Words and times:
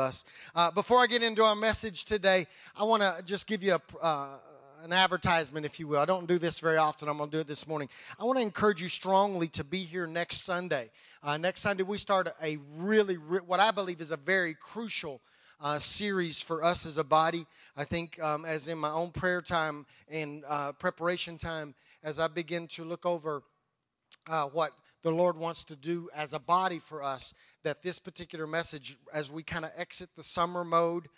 Us. 0.00 0.24
Uh, 0.54 0.70
before 0.70 0.98
I 0.98 1.06
get 1.06 1.22
into 1.22 1.44
our 1.44 1.54
message 1.54 2.04
today, 2.04 2.46
I 2.74 2.84
want 2.84 3.02
to 3.02 3.22
just 3.24 3.46
give 3.46 3.62
you 3.62 3.74
a, 3.74 4.04
uh, 4.04 4.38
an 4.82 4.92
advertisement, 4.92 5.66
if 5.66 5.78
you 5.78 5.86
will. 5.86 5.98
I 5.98 6.04
don't 6.06 6.26
do 6.26 6.38
this 6.38 6.58
very 6.58 6.78
often. 6.78 7.08
I'm 7.08 7.18
going 7.18 7.30
to 7.30 7.36
do 7.36 7.40
it 7.40 7.46
this 7.46 7.66
morning. 7.66 7.88
I 8.18 8.24
want 8.24 8.38
to 8.38 8.42
encourage 8.42 8.80
you 8.80 8.88
strongly 8.88 9.48
to 9.48 9.64
be 9.64 9.84
here 9.84 10.06
next 10.06 10.44
Sunday. 10.44 10.90
Uh, 11.22 11.36
next 11.36 11.60
Sunday, 11.60 11.82
we 11.82 11.98
start 11.98 12.28
a 12.42 12.58
really, 12.76 13.18
re- 13.18 13.40
what 13.46 13.60
I 13.60 13.70
believe 13.70 14.00
is 14.00 14.10
a 14.10 14.16
very 14.16 14.54
crucial 14.54 15.20
uh, 15.60 15.78
series 15.78 16.40
for 16.40 16.64
us 16.64 16.86
as 16.86 16.96
a 16.96 17.04
body. 17.04 17.46
I 17.76 17.84
think, 17.84 18.20
um, 18.22 18.44
as 18.44 18.68
in 18.68 18.78
my 18.78 18.90
own 18.90 19.10
prayer 19.10 19.42
time 19.42 19.86
and 20.08 20.44
uh, 20.48 20.72
preparation 20.72 21.36
time, 21.36 21.74
as 22.02 22.18
I 22.18 22.28
begin 22.28 22.66
to 22.68 22.84
look 22.84 23.04
over 23.04 23.42
uh, 24.26 24.46
what 24.46 24.72
the 25.02 25.10
Lord 25.10 25.36
wants 25.36 25.64
to 25.64 25.76
do 25.76 26.08
as 26.14 26.34
a 26.34 26.38
body 26.38 26.78
for 26.78 27.02
us, 27.02 27.32
that 27.62 27.82
this 27.82 27.98
particular 27.98 28.46
message, 28.46 28.96
as 29.12 29.30
we 29.30 29.42
kind 29.42 29.64
of 29.64 29.70
exit 29.76 30.10
the 30.16 30.22
summer 30.22 30.64
mode 30.64 31.08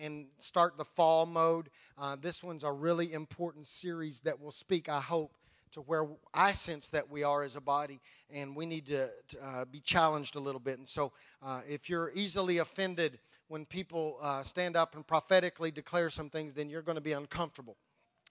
and 0.00 0.26
start 0.38 0.76
the 0.76 0.84
fall 0.84 1.26
mode, 1.26 1.68
uh, 1.98 2.16
this 2.20 2.42
one's 2.42 2.64
a 2.64 2.72
really 2.72 3.12
important 3.12 3.66
series 3.66 4.20
that 4.20 4.40
will 4.40 4.52
speak, 4.52 4.88
I 4.88 5.00
hope, 5.00 5.36
to 5.72 5.80
where 5.80 6.06
I 6.32 6.52
sense 6.52 6.88
that 6.88 7.10
we 7.10 7.24
are 7.24 7.42
as 7.42 7.56
a 7.56 7.60
body, 7.60 8.00
and 8.30 8.54
we 8.54 8.64
need 8.64 8.86
to, 8.86 9.08
to 9.28 9.44
uh, 9.44 9.64
be 9.64 9.80
challenged 9.80 10.36
a 10.36 10.40
little 10.40 10.60
bit. 10.60 10.78
And 10.78 10.88
so, 10.88 11.12
uh, 11.42 11.60
if 11.68 11.90
you're 11.90 12.12
easily 12.14 12.58
offended 12.58 13.18
when 13.48 13.66
people 13.66 14.16
uh, 14.22 14.42
stand 14.42 14.76
up 14.76 14.94
and 14.94 15.06
prophetically 15.06 15.70
declare 15.70 16.10
some 16.10 16.30
things, 16.30 16.54
then 16.54 16.70
you're 16.70 16.82
going 16.82 16.94
to 16.94 17.02
be 17.02 17.12
uncomfortable. 17.12 17.76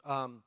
Um, 0.06 0.42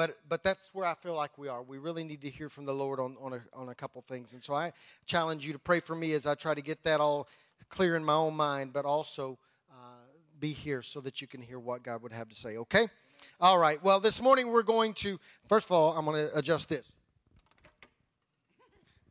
but 0.00 0.16
but 0.30 0.42
that's 0.42 0.70
where 0.72 0.86
I 0.86 0.94
feel 0.94 1.14
like 1.14 1.36
we 1.36 1.48
are. 1.48 1.62
We 1.62 1.76
really 1.76 2.04
need 2.04 2.22
to 2.22 2.30
hear 2.30 2.48
from 2.48 2.64
the 2.64 2.72
Lord 2.72 2.98
on 2.98 3.18
on 3.20 3.34
a, 3.34 3.42
on 3.52 3.68
a 3.68 3.74
couple 3.74 4.02
things, 4.08 4.32
and 4.32 4.42
so 4.42 4.54
I 4.54 4.72
challenge 5.04 5.44
you 5.44 5.52
to 5.52 5.58
pray 5.58 5.78
for 5.78 5.94
me 5.94 6.14
as 6.14 6.26
I 6.26 6.34
try 6.34 6.54
to 6.54 6.62
get 6.62 6.82
that 6.84 7.02
all 7.02 7.28
clear 7.68 7.96
in 7.96 8.02
my 8.02 8.14
own 8.14 8.34
mind, 8.34 8.72
but 8.72 8.86
also 8.86 9.38
uh, 9.70 9.74
be 10.38 10.54
here 10.54 10.80
so 10.80 11.02
that 11.02 11.20
you 11.20 11.26
can 11.26 11.42
hear 11.42 11.58
what 11.58 11.82
God 11.82 12.02
would 12.02 12.12
have 12.12 12.30
to 12.30 12.34
say. 12.34 12.56
Okay. 12.56 12.88
All 13.42 13.58
right. 13.58 13.82
Well, 13.84 14.00
this 14.00 14.22
morning 14.22 14.48
we're 14.48 14.62
going 14.62 14.94
to 14.94 15.20
first 15.50 15.66
of 15.66 15.72
all 15.72 15.94
I'm 15.94 16.06
going 16.06 16.30
to 16.30 16.34
adjust 16.34 16.70
this. 16.70 16.90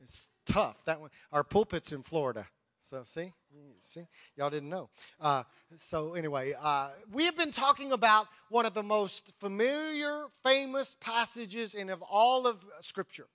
It's 0.04 0.28
tough. 0.48 0.84
That 0.86 1.00
one. 1.00 1.12
Our 1.32 1.44
pulpit's 1.44 1.92
in 1.92 2.02
Florida, 2.02 2.48
so 2.90 3.04
see. 3.04 3.32
See, 3.82 4.06
y'all 4.36 4.50
didn't 4.50 4.70
know. 4.70 4.90
Uh, 5.20 5.44
so, 5.78 6.14
anyway, 6.14 6.54
uh, 6.62 6.90
we 7.12 7.26
have 7.26 7.36
been 7.36 7.52
talking 7.52 7.92
about 7.92 8.28
one 8.50 8.66
of 8.66 8.74
the 8.74 8.84
most 8.84 9.32
familiar, 9.40 10.26
famous 10.44 10.96
passages 11.00 11.74
in 11.74 11.90
of 11.90 12.02
all 12.02 12.46
of 12.46 12.58
Scripture. 12.82 13.28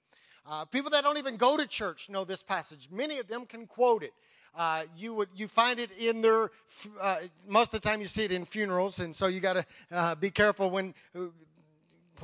Uh, 0.47 0.65
people 0.67 0.91
that 0.91 1.03
don't 1.03 1.19
even 1.19 1.37
go 1.37 1.57
to 1.57 1.67
church 1.67 2.09
know 2.09 2.25
this 2.25 2.43
passage. 2.43 2.89
Many 2.93 3.19
of 3.19 3.27
them 3.27 3.47
can 3.47 3.67
quote 3.67 4.03
it. 4.03 4.13
Uh, 4.55 4.85
you 4.97 5.15
would 5.15 5.29
you 5.35 5.49
find 5.49 5.81
it 5.81 5.91
in 5.99 6.21
their 6.21 6.51
uh, 7.01 7.17
most 7.49 7.75
of 7.75 7.81
the 7.81 7.89
time 7.89 8.01
you 8.01 8.07
see 8.07 8.23
it 8.23 8.31
in 8.31 8.45
funerals, 8.45 9.01
and 9.01 9.17
so 9.17 9.27
you 9.27 9.41
got 9.41 9.55
to 9.55 9.67
uh, 9.91 10.15
be 10.15 10.31
careful 10.31 10.71
when 10.71 10.95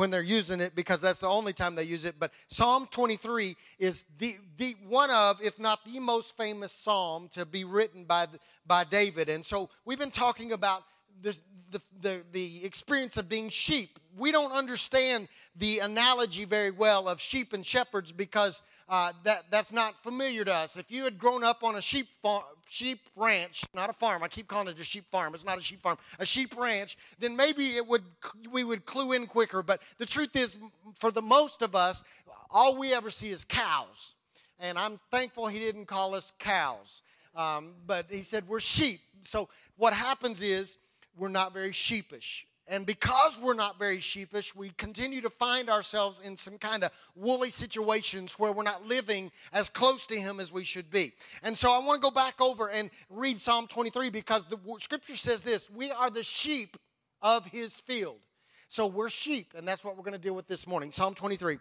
when 0.00 0.10
they're 0.10 0.22
using 0.22 0.62
it 0.62 0.74
because 0.74 0.98
that's 0.98 1.18
the 1.18 1.28
only 1.28 1.52
time 1.52 1.74
they 1.74 1.82
use 1.82 2.06
it. 2.06 2.14
But 2.18 2.32
Psalm 2.48 2.88
23 2.90 3.54
is 3.78 4.06
the, 4.18 4.38
the 4.56 4.74
one 4.88 5.10
of, 5.10 5.42
if 5.42 5.58
not 5.58 5.84
the 5.84 6.00
most 6.00 6.38
famous 6.38 6.72
psalm 6.72 7.28
to 7.34 7.44
be 7.44 7.64
written 7.64 8.06
by, 8.06 8.26
by 8.66 8.84
David. 8.84 9.28
And 9.28 9.44
so 9.44 9.68
we've 9.84 9.98
been 9.98 10.10
talking 10.10 10.52
about 10.52 10.84
the, 11.22 11.36
the, 11.70 11.80
the, 12.00 12.22
the 12.32 12.64
experience 12.64 13.16
of 13.16 13.28
being 13.28 13.48
sheep. 13.48 13.98
We 14.16 14.32
don't 14.32 14.52
understand 14.52 15.28
the 15.56 15.80
analogy 15.80 16.44
very 16.44 16.70
well 16.70 17.08
of 17.08 17.20
sheep 17.20 17.52
and 17.52 17.64
shepherds 17.64 18.12
because 18.12 18.62
uh, 18.88 19.12
that, 19.22 19.44
that's 19.50 19.72
not 19.72 20.02
familiar 20.02 20.44
to 20.44 20.52
us. 20.52 20.76
If 20.76 20.90
you 20.90 21.04
had 21.04 21.16
grown 21.16 21.44
up 21.44 21.62
on 21.62 21.76
a 21.76 21.80
sheep, 21.80 22.08
farm, 22.22 22.42
sheep 22.68 22.98
ranch, 23.14 23.64
not 23.72 23.88
a 23.88 23.92
farm, 23.92 24.22
I 24.24 24.28
keep 24.28 24.48
calling 24.48 24.68
it 24.68 24.80
a 24.80 24.84
sheep 24.84 25.04
farm, 25.12 25.32
it's 25.34 25.44
not 25.44 25.58
a 25.58 25.62
sheep 25.62 25.80
farm, 25.80 25.96
a 26.18 26.26
sheep 26.26 26.56
ranch, 26.56 26.98
then 27.20 27.36
maybe 27.36 27.76
it 27.76 27.86
would, 27.86 28.02
we 28.50 28.64
would 28.64 28.84
clue 28.86 29.12
in 29.12 29.26
quicker. 29.26 29.62
But 29.62 29.80
the 29.98 30.06
truth 30.06 30.34
is, 30.34 30.56
for 30.98 31.12
the 31.12 31.22
most 31.22 31.62
of 31.62 31.76
us, 31.76 32.02
all 32.50 32.76
we 32.76 32.92
ever 32.92 33.12
see 33.12 33.30
is 33.30 33.44
cows. 33.44 34.14
And 34.58 34.76
I'm 34.76 34.98
thankful 35.10 35.46
he 35.46 35.60
didn't 35.60 35.86
call 35.86 36.14
us 36.14 36.32
cows. 36.40 37.02
Um, 37.36 37.74
but 37.86 38.06
he 38.10 38.24
said 38.24 38.46
we're 38.48 38.60
sheep. 38.60 39.00
So 39.22 39.48
what 39.76 39.92
happens 39.92 40.42
is 40.42 40.78
we're 41.16 41.28
not 41.28 41.52
very 41.52 41.72
sheepish. 41.72 42.46
And 42.66 42.86
because 42.86 43.36
we're 43.40 43.54
not 43.54 43.80
very 43.80 43.98
sheepish, 43.98 44.54
we 44.54 44.70
continue 44.70 45.20
to 45.22 45.30
find 45.30 45.68
ourselves 45.68 46.20
in 46.24 46.36
some 46.36 46.56
kind 46.56 46.84
of 46.84 46.92
woolly 47.16 47.50
situations 47.50 48.38
where 48.38 48.52
we're 48.52 48.62
not 48.62 48.86
living 48.86 49.32
as 49.52 49.68
close 49.68 50.06
to 50.06 50.20
Him 50.20 50.38
as 50.38 50.52
we 50.52 50.62
should 50.62 50.88
be. 50.88 51.12
And 51.42 51.58
so 51.58 51.72
I 51.72 51.80
want 51.80 52.00
to 52.00 52.06
go 52.06 52.12
back 52.12 52.40
over 52.40 52.70
and 52.70 52.90
read 53.08 53.40
Psalm 53.40 53.66
23 53.66 54.10
because 54.10 54.44
the 54.44 54.58
scripture 54.78 55.16
says 55.16 55.42
this 55.42 55.68
We 55.68 55.90
are 55.90 56.10
the 56.10 56.22
sheep 56.22 56.76
of 57.22 57.44
His 57.44 57.74
field. 57.74 58.18
So 58.68 58.86
we're 58.86 59.08
sheep, 59.08 59.54
and 59.56 59.66
that's 59.66 59.82
what 59.82 59.96
we're 59.96 60.04
going 60.04 60.12
to 60.12 60.18
deal 60.18 60.34
with 60.34 60.46
this 60.46 60.64
morning. 60.64 60.92
Psalm 60.92 61.16
23. 61.16 61.58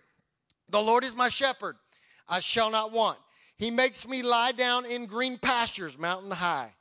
The 0.69 0.79
Lord 0.79 1.03
is 1.03 1.15
my 1.15 1.29
shepherd, 1.29 1.75
I 2.27 2.39
shall 2.39 2.69
not 2.69 2.91
want. 2.91 3.17
He 3.57 3.71
makes 3.71 4.07
me 4.07 4.21
lie 4.21 4.51
down 4.51 4.85
in 4.85 5.07
green 5.07 5.39
pastures, 5.39 5.97
mountain 5.97 6.29
high. 6.29 6.71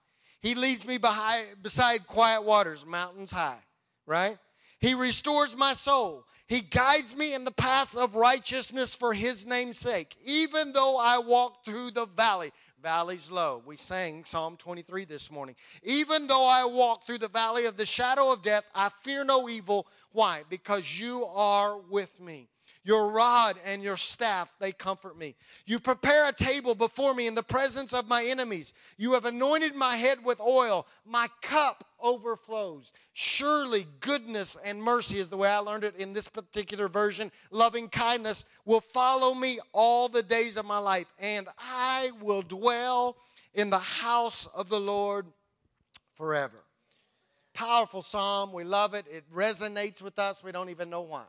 He 0.40 0.54
leads 0.54 0.86
me 0.86 0.98
behind, 0.98 1.62
beside 1.62 2.06
quiet 2.06 2.42
waters, 2.42 2.86
mountains 2.86 3.30
high 3.30 3.60
right? 4.08 4.38
He 4.80 4.94
restores 4.94 5.56
my 5.56 5.74
soul. 5.74 6.24
He 6.46 6.62
guides 6.62 7.14
me 7.14 7.34
in 7.34 7.44
the 7.44 7.52
path 7.52 7.94
of 7.94 8.14
righteousness 8.14 8.94
for 8.94 9.12
his 9.12 9.44
name's 9.44 9.78
sake. 9.78 10.16
Even 10.24 10.72
though 10.72 10.96
I 10.96 11.18
walk 11.18 11.64
through 11.64 11.90
the 11.90 12.06
valley, 12.06 12.52
valley's 12.82 13.30
low. 13.30 13.62
We 13.66 13.76
sang 13.76 14.24
Psalm 14.24 14.56
23 14.56 15.04
this 15.04 15.30
morning. 15.30 15.56
Even 15.82 16.26
though 16.26 16.46
I 16.46 16.64
walk 16.64 17.06
through 17.06 17.18
the 17.18 17.28
valley 17.28 17.66
of 17.66 17.76
the 17.76 17.84
shadow 17.84 18.32
of 18.32 18.42
death, 18.42 18.64
I 18.74 18.88
fear 19.02 19.24
no 19.24 19.48
evil. 19.48 19.86
Why? 20.12 20.42
Because 20.48 20.98
you 20.98 21.26
are 21.26 21.78
with 21.78 22.18
me. 22.18 22.48
Your 22.84 23.10
rod 23.10 23.56
and 23.64 23.82
your 23.82 23.96
staff, 23.96 24.48
they 24.60 24.72
comfort 24.72 25.18
me. 25.18 25.34
You 25.66 25.78
prepare 25.78 26.26
a 26.26 26.32
table 26.32 26.74
before 26.74 27.12
me 27.12 27.26
in 27.26 27.34
the 27.34 27.42
presence 27.42 27.92
of 27.92 28.08
my 28.08 28.24
enemies. 28.24 28.72
You 28.96 29.12
have 29.12 29.26
anointed 29.26 29.74
my 29.74 29.96
head 29.96 30.24
with 30.24 30.40
oil. 30.40 30.86
My 31.04 31.28
cup 31.42 31.84
overflows. 32.00 32.92
Surely 33.12 33.86
goodness 34.00 34.56
and 34.64 34.82
mercy 34.82 35.18
is 35.18 35.28
the 35.28 35.36
way 35.36 35.48
I 35.48 35.58
learned 35.58 35.84
it 35.84 35.96
in 35.96 36.12
this 36.12 36.28
particular 36.28 36.88
version. 36.88 37.30
Loving 37.50 37.88
kindness 37.88 38.44
will 38.64 38.80
follow 38.80 39.34
me 39.34 39.58
all 39.72 40.08
the 40.08 40.22
days 40.22 40.56
of 40.56 40.64
my 40.64 40.78
life, 40.78 41.08
and 41.18 41.48
I 41.58 42.12
will 42.22 42.42
dwell 42.42 43.16
in 43.54 43.70
the 43.70 43.78
house 43.78 44.48
of 44.54 44.68
the 44.68 44.80
Lord 44.80 45.26
forever. 46.14 46.64
Powerful 47.54 48.02
psalm. 48.02 48.52
We 48.52 48.64
love 48.64 48.94
it. 48.94 49.04
It 49.10 49.24
resonates 49.34 50.00
with 50.00 50.18
us. 50.18 50.42
We 50.44 50.52
don't 50.52 50.70
even 50.70 50.88
know 50.90 51.00
why. 51.00 51.24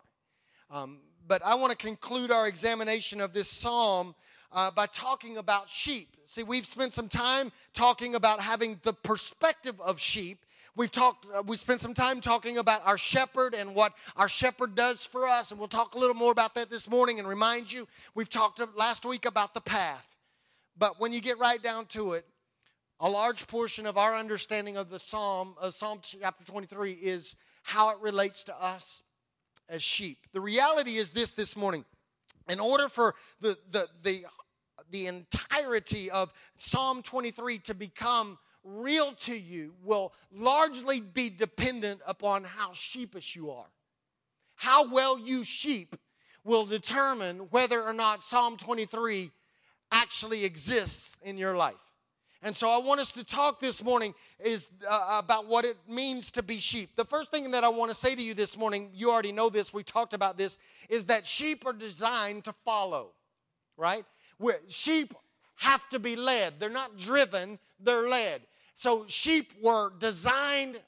Um, 0.70 1.00
but 1.30 1.46
I 1.46 1.54
want 1.54 1.70
to 1.70 1.78
conclude 1.78 2.32
our 2.32 2.48
examination 2.48 3.22
of 3.22 3.34
this 3.34 3.48
psalm 3.48 4.16
uh, 4.52 4.72
by 4.72 4.88
talking 4.88 5.38
about 5.38 5.70
sheep. 5.70 6.18
See, 6.26 6.42
we've 6.42 6.66
spent 6.66 6.96
some 6.96 7.08
time 7.08 7.52
talking 7.76 8.16
about 8.16 8.42
having 8.42 8.80
the 8.82 8.94
perspective 8.94 9.80
of 9.80 10.00
sheep. 10.00 10.44
We've 10.76 10.92
talked, 10.92 11.28
uh, 11.32 11.44
we 11.46 11.56
spent 11.56 11.82
some 11.82 11.94
time 11.94 12.20
talking 12.20 12.58
about 12.58 12.82
our 12.84 12.98
shepherd 12.98 13.54
and 13.54 13.76
what 13.76 13.94
our 14.18 14.28
shepherd 14.28 14.74
does 14.74 15.04
for 15.04 15.28
us, 15.28 15.52
and 15.52 15.60
we'll 15.60 15.70
talk 15.70 15.94
a 15.94 16.00
little 16.00 16.16
more 16.16 16.32
about 16.32 16.56
that 16.56 16.72
this 16.72 16.90
morning 16.90 17.20
and 17.20 17.28
remind 17.28 17.72
you. 17.72 17.88
We've 18.16 18.30
talked 18.30 18.60
last 18.76 19.06
week 19.06 19.26
about 19.26 19.54
the 19.54 19.62
path. 19.62 20.08
But 20.80 21.00
when 21.00 21.14
you 21.14 21.22
get 21.22 21.38
right 21.38 21.62
down 21.62 21.86
to 21.88 22.14
it, 22.14 22.26
a 23.00 23.10
large 23.10 23.46
portion 23.46 23.86
of 23.86 24.00
our 24.00 24.16
understanding 24.16 24.78
of 24.78 24.90
the 24.90 25.00
Psalm, 25.00 25.54
of 25.62 25.76
Psalm 25.76 26.00
chapter 26.02 26.44
23, 26.44 26.94
is 26.94 27.36
how 27.62 27.92
it 27.92 27.98
relates 28.02 28.44
to 28.46 28.62
us 28.62 29.04
as 29.70 29.84
sheep. 29.84 30.18
The 30.34 30.42
reality 30.42 30.98
is 30.98 31.12
this 31.12 31.30
this 31.32 31.56
morning. 31.56 31.86
In 32.50 32.60
order 32.60 32.90
for 32.90 33.16
the, 33.40 33.58
the, 33.72 33.88
the, 34.04 34.26
the 34.92 35.08
entirety 35.08 36.10
of 36.10 36.34
Psalm 36.58 37.04
23 37.04 37.60
to 37.60 37.74
become 37.74 38.38
real 38.64 39.14
to 39.14 39.36
you, 39.36 39.74
will 39.84 40.14
largely 40.32 41.00
be 41.00 41.30
dependent 41.30 42.02
upon 42.06 42.44
how 42.44 42.74
sheepish 42.74 43.36
you 43.36 43.52
are. 43.52 43.70
How 44.56 44.92
well 44.92 45.18
you 45.18 45.44
sheep 45.44 45.96
will 46.44 46.66
determine 46.66 47.48
whether 47.52 47.82
or 47.82 47.94
not 47.94 48.24
Psalm 48.24 48.58
23 48.58 49.32
actually 49.92 50.44
exists 50.44 51.18
in 51.22 51.38
your 51.38 51.56
life. 51.56 51.76
And 52.42 52.56
so 52.56 52.70
I 52.70 52.78
want 52.78 53.02
us 53.02 53.12
to 53.14 53.24
talk 53.24 53.60
this 53.60 53.84
morning 53.84 54.14
is 54.40 54.70
uh, 54.90 55.20
about 55.22 55.48
what 55.48 55.66
it 55.66 55.78
means 55.90 56.32
to 56.32 56.44
be 56.44 56.60
sheep. 56.60 56.92
The 56.96 57.04
first 57.04 57.32
thing 57.32 57.52
that 57.52 57.64
I 57.66 57.70
want 57.70 57.92
to 57.92 57.96
say 57.96 58.16
to 58.16 58.22
you 58.22 58.34
this 58.34 58.58
morning, 58.58 58.90
you 58.94 59.12
already 59.12 59.34
know 59.34 59.50
this, 59.50 59.74
we 59.74 59.84
talked 59.84 60.14
about 60.14 60.38
this, 60.38 60.58
is 60.88 61.06
that 61.06 61.28
sheep 61.28 61.66
are 61.66 61.74
designed 61.74 62.46
to 62.46 62.54
follow, 62.64 63.12
right? 63.76 64.06
Where 64.38 64.60
sheep 64.70 65.14
have 65.58 65.88
to 65.90 66.00
be 66.00 66.16
led. 66.16 66.60
They're 66.60 66.70
not 66.70 66.98
driven, 66.98 67.60
they're 67.82 68.08
led. 68.08 68.42
So 68.74 69.04
sheep 69.08 69.52
were 69.62 69.92
designed 70.00 70.80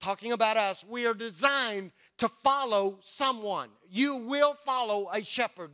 talking 0.00 0.32
about 0.32 0.56
us, 0.56 0.84
we 0.88 1.06
are 1.06 1.14
designed 1.14 1.90
to 2.18 2.28
follow 2.28 2.98
someone. 3.00 3.68
You 3.90 4.16
will 4.16 4.54
follow 4.54 5.08
a 5.12 5.24
shepherd 5.24 5.70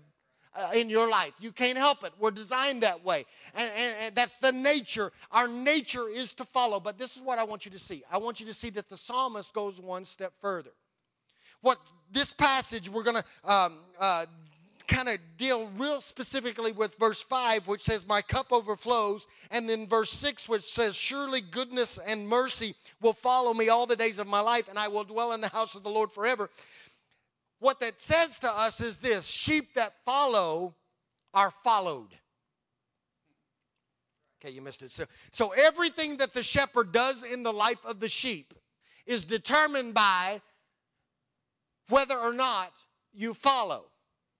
uh, 0.54 0.70
in 0.74 0.88
your 0.90 1.08
life. 1.08 1.32
You 1.40 1.52
can't 1.52 1.78
help 1.78 2.04
it. 2.04 2.12
We're 2.18 2.30
designed 2.30 2.82
that 2.82 3.04
way. 3.04 3.26
And, 3.54 3.70
and, 3.76 3.96
and, 4.00 4.14
that's 4.14 4.34
the 4.36 4.52
nature. 4.52 5.12
Our 5.30 5.48
nature 5.48 6.08
is 6.08 6.32
to 6.34 6.44
follow. 6.44 6.80
But 6.80 6.98
this 6.98 7.16
is 7.16 7.22
what 7.22 7.38
I 7.38 7.44
want 7.44 7.64
you 7.64 7.70
to 7.72 7.78
see 7.78 8.04
I 8.10 8.18
want 8.18 8.40
you 8.40 8.46
to 8.46 8.54
see 8.54 8.70
that 8.70 8.88
the 8.88 8.96
psalmist 8.96 9.54
goes 9.54 9.80
one 9.80 10.04
step 10.04 10.32
further. 10.40 10.70
What 11.60 11.78
this 12.10 12.32
passage, 12.32 12.88
we're 12.88 13.04
going 13.04 13.22
to 13.22 13.50
um, 13.50 13.78
uh, 13.98 14.26
kind 14.92 15.08
of 15.08 15.18
deal 15.38 15.70
real 15.78 16.00
specifically 16.00 16.72
with 16.72 16.96
verse 16.98 17.22
5, 17.22 17.66
which 17.68 17.82
says, 17.82 18.06
My 18.06 18.20
cup 18.20 18.52
overflows, 18.52 19.26
and 19.50 19.68
then 19.68 19.86
verse 19.86 20.10
6, 20.10 20.48
which 20.48 20.64
says, 20.64 20.94
Surely 20.94 21.40
goodness 21.40 21.98
and 22.04 22.28
mercy 22.28 22.74
will 23.00 23.12
follow 23.12 23.54
me 23.54 23.68
all 23.68 23.86
the 23.86 23.96
days 23.96 24.18
of 24.18 24.26
my 24.26 24.40
life, 24.40 24.68
and 24.68 24.78
I 24.78 24.88
will 24.88 25.04
dwell 25.04 25.32
in 25.32 25.40
the 25.40 25.48
house 25.48 25.74
of 25.74 25.82
the 25.82 25.90
Lord 25.90 26.12
forever. 26.12 26.50
What 27.62 27.78
that 27.78 28.02
says 28.02 28.40
to 28.40 28.50
us 28.50 28.80
is 28.80 28.96
this 28.96 29.24
sheep 29.24 29.74
that 29.74 29.94
follow 30.04 30.74
are 31.32 31.52
followed. 31.62 32.08
Okay, 34.40 34.52
you 34.52 34.60
missed 34.60 34.82
it. 34.82 34.90
So, 34.90 35.04
so 35.30 35.50
everything 35.50 36.16
that 36.16 36.34
the 36.34 36.42
shepherd 36.42 36.90
does 36.90 37.22
in 37.22 37.44
the 37.44 37.52
life 37.52 37.78
of 37.84 38.00
the 38.00 38.08
sheep 38.08 38.52
is 39.06 39.24
determined 39.24 39.94
by 39.94 40.40
whether 41.88 42.18
or 42.18 42.32
not 42.32 42.72
you 43.14 43.32
follow. 43.32 43.84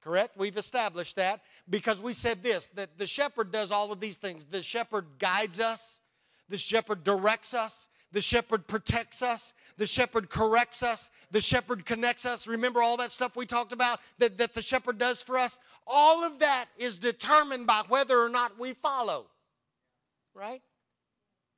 Correct? 0.03 0.37
We've 0.37 0.57
established 0.57 1.15
that 1.15 1.43
because 1.71 2.01
we 2.01 2.15
said 2.15 2.43
this 2.43 2.71
that 2.75 2.99
the 2.99 3.07
shepherd 3.07 3.53
does 3.53 3.71
all 3.71 3.93
of 3.93 4.01
these 4.01 4.17
things. 4.17 4.47
The 4.47 4.65
shepherd 4.65 5.07
guides 5.21 5.61
us, 5.61 6.01
the 6.49 6.59
shepherd 6.59 7.05
directs 7.05 7.55
us, 7.55 7.87
the 8.11 8.21
shepherd 8.21 8.67
protects 8.67 9.23
us, 9.23 9.53
the 9.77 9.87
shepherd 9.87 10.31
corrects 10.31 10.83
us, 10.83 11.11
the 11.31 11.41
shepherd 11.41 11.87
connects 11.87 12.27
us. 12.27 12.47
Remember 12.47 12.83
all 12.83 12.97
that 12.99 13.13
stuff 13.13 13.37
we 13.37 13.47
talked 13.47 13.73
about 13.73 14.01
that, 14.19 14.39
that 14.39 14.55
the 14.55 14.63
shepherd 14.63 14.99
does 14.99 15.23
for 15.23 15.39
us? 15.39 15.59
All 15.87 16.25
of 16.25 16.39
that 16.41 16.67
is 16.77 16.99
determined 16.99 17.67
by 17.67 17.83
whether 17.89 18.19
or 18.19 18.29
not 18.29 18.59
we 18.59 18.75
follow. 18.75 19.27
Right? 20.35 20.63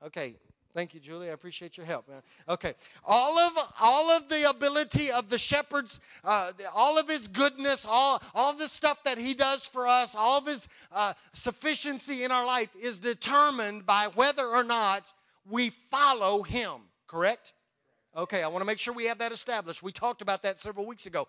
Okay, 0.04 0.36
Thank 0.74 0.92
you, 0.92 0.98
Julie. 0.98 1.30
I 1.30 1.32
appreciate 1.32 1.76
your 1.76 1.86
help. 1.86 2.10
Okay, 2.48 2.74
all 3.04 3.38
of 3.38 3.52
all 3.78 4.10
of 4.10 4.28
the 4.28 4.50
ability 4.50 5.12
of 5.12 5.30
the 5.30 5.38
shepherds, 5.38 6.00
uh, 6.24 6.50
all 6.74 6.98
of 6.98 7.08
his 7.08 7.28
goodness, 7.28 7.86
all 7.88 8.20
all 8.34 8.52
the 8.52 8.68
stuff 8.68 8.98
that 9.04 9.16
he 9.16 9.34
does 9.34 9.64
for 9.64 9.86
us, 9.86 10.16
all 10.16 10.38
of 10.38 10.46
his 10.46 10.66
uh, 10.90 11.14
sufficiency 11.32 12.24
in 12.24 12.32
our 12.32 12.44
life 12.44 12.70
is 12.80 12.98
determined 12.98 13.86
by 13.86 14.08
whether 14.16 14.48
or 14.48 14.64
not 14.64 15.12
we 15.48 15.70
follow 15.92 16.42
him. 16.42 16.80
Correct? 17.06 17.52
Okay, 18.16 18.42
I 18.42 18.48
want 18.48 18.60
to 18.60 18.66
make 18.66 18.78
sure 18.78 18.94
we 18.94 19.04
have 19.06 19.18
that 19.18 19.32
established. 19.32 19.82
We 19.82 19.92
talked 19.92 20.22
about 20.22 20.42
that 20.42 20.58
several 20.58 20.86
weeks 20.86 21.06
ago, 21.06 21.26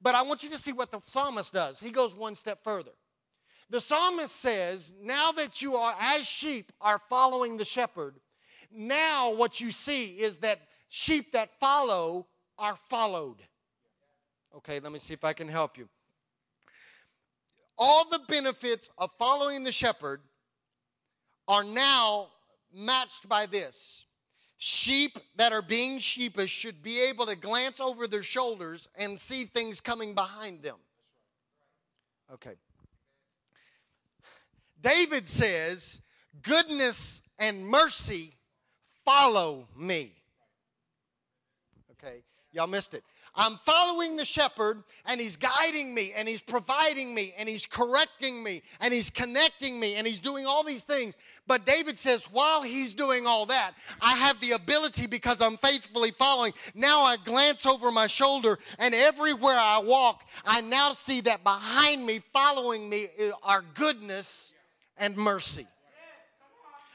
but 0.00 0.14
I 0.14 0.22
want 0.22 0.42
you 0.42 0.50
to 0.50 0.58
see 0.58 0.72
what 0.72 0.90
the 0.90 1.00
psalmist 1.06 1.52
does. 1.52 1.78
He 1.78 1.90
goes 1.90 2.14
one 2.14 2.34
step 2.34 2.64
further. 2.64 2.92
The 3.68 3.80
psalmist 3.80 4.34
says, 4.34 4.92
"Now 5.00 5.32
that 5.32 5.60
you 5.60 5.76
are 5.76 5.94
as 5.98 6.26
sheep 6.26 6.72
are 6.80 7.00
following 7.08 7.56
the 7.56 7.64
shepherd." 7.64 8.20
now 8.76 9.30
what 9.30 9.60
you 9.60 9.70
see 9.70 10.18
is 10.18 10.38
that 10.38 10.60
sheep 10.88 11.32
that 11.32 11.58
follow 11.58 12.26
are 12.58 12.76
followed. 12.88 13.36
Okay, 14.54 14.80
let 14.80 14.92
me 14.92 14.98
see 14.98 15.14
if 15.14 15.24
I 15.24 15.32
can 15.32 15.48
help 15.48 15.76
you. 15.76 15.88
All 17.78 18.08
the 18.08 18.20
benefits 18.28 18.90
of 18.96 19.10
following 19.18 19.64
the 19.64 19.72
shepherd 19.72 20.22
are 21.46 21.64
now 21.64 22.28
matched 22.72 23.28
by 23.28 23.46
this. 23.46 24.04
Sheep 24.58 25.18
that 25.36 25.52
are 25.52 25.62
being 25.62 25.98
sheepish 25.98 26.50
should 26.50 26.82
be 26.82 27.00
able 27.00 27.26
to 27.26 27.36
glance 27.36 27.78
over 27.78 28.06
their 28.06 28.22
shoulders 28.22 28.88
and 28.96 29.20
see 29.20 29.44
things 29.44 29.80
coming 29.80 30.14
behind 30.14 30.62
them. 30.62 30.76
Okay. 32.32 32.54
David 34.80 35.28
says, 35.28 36.00
Goodness 36.42 37.22
and 37.38 37.66
mercy 37.66 38.34
follow 39.04 39.68
me. 39.76 40.12
Okay, 41.92 42.22
y'all 42.56 42.66
missed 42.66 42.94
it. 42.94 43.04
I'm 43.38 43.58
following 43.66 44.16
the 44.16 44.24
shepherd 44.24 44.82
and 45.04 45.20
he's 45.20 45.36
guiding 45.36 45.94
me 45.94 46.14
and 46.16 46.26
he's 46.26 46.40
providing 46.40 47.14
me 47.14 47.34
and 47.36 47.46
he's 47.46 47.66
correcting 47.66 48.42
me 48.42 48.62
and 48.80 48.94
he's 48.94 49.10
connecting 49.10 49.78
me 49.78 49.96
and 49.96 50.06
he's 50.06 50.20
doing 50.20 50.46
all 50.46 50.64
these 50.64 50.82
things. 50.82 51.18
But 51.46 51.66
David 51.66 51.98
says, 51.98 52.24
while 52.32 52.62
he's 52.62 52.94
doing 52.94 53.26
all 53.26 53.44
that, 53.46 53.74
I 54.00 54.14
have 54.14 54.40
the 54.40 54.52
ability 54.52 55.06
because 55.06 55.42
I'm 55.42 55.58
faithfully 55.58 56.12
following. 56.12 56.54
Now 56.74 57.02
I 57.02 57.18
glance 57.18 57.66
over 57.66 57.92
my 57.92 58.06
shoulder 58.06 58.58
and 58.78 58.94
everywhere 58.94 59.58
I 59.58 59.78
walk, 59.80 60.24
I 60.46 60.62
now 60.62 60.94
see 60.94 61.20
that 61.22 61.44
behind 61.44 62.06
me, 62.06 62.22
following 62.32 62.88
me, 62.88 63.08
are 63.42 63.62
goodness 63.74 64.54
and 64.96 65.14
mercy. 65.14 65.66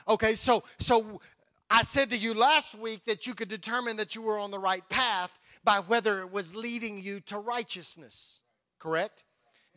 Okay, 0.07 0.33
so 0.33 0.63
so 0.79 1.21
I 1.69 1.83
said 1.83 2.09
to 2.09 2.17
you 2.17 2.33
last 2.33 2.73
week 2.73 3.05
that 3.05 3.27
you 3.27 3.35
could 3.35 3.47
determine 3.47 3.95
that 3.97 4.15
you 4.15 4.23
were 4.23 4.39
on 4.39 4.49
the 4.49 4.59
right 4.59 4.87
path 4.89 5.31
by 5.63 5.79
whether 5.79 6.21
it 6.21 6.31
was 6.31 6.55
leading 6.55 6.99
you 6.99 7.19
to 7.21 7.37
righteousness. 7.37 8.39
Correct? 8.79 9.23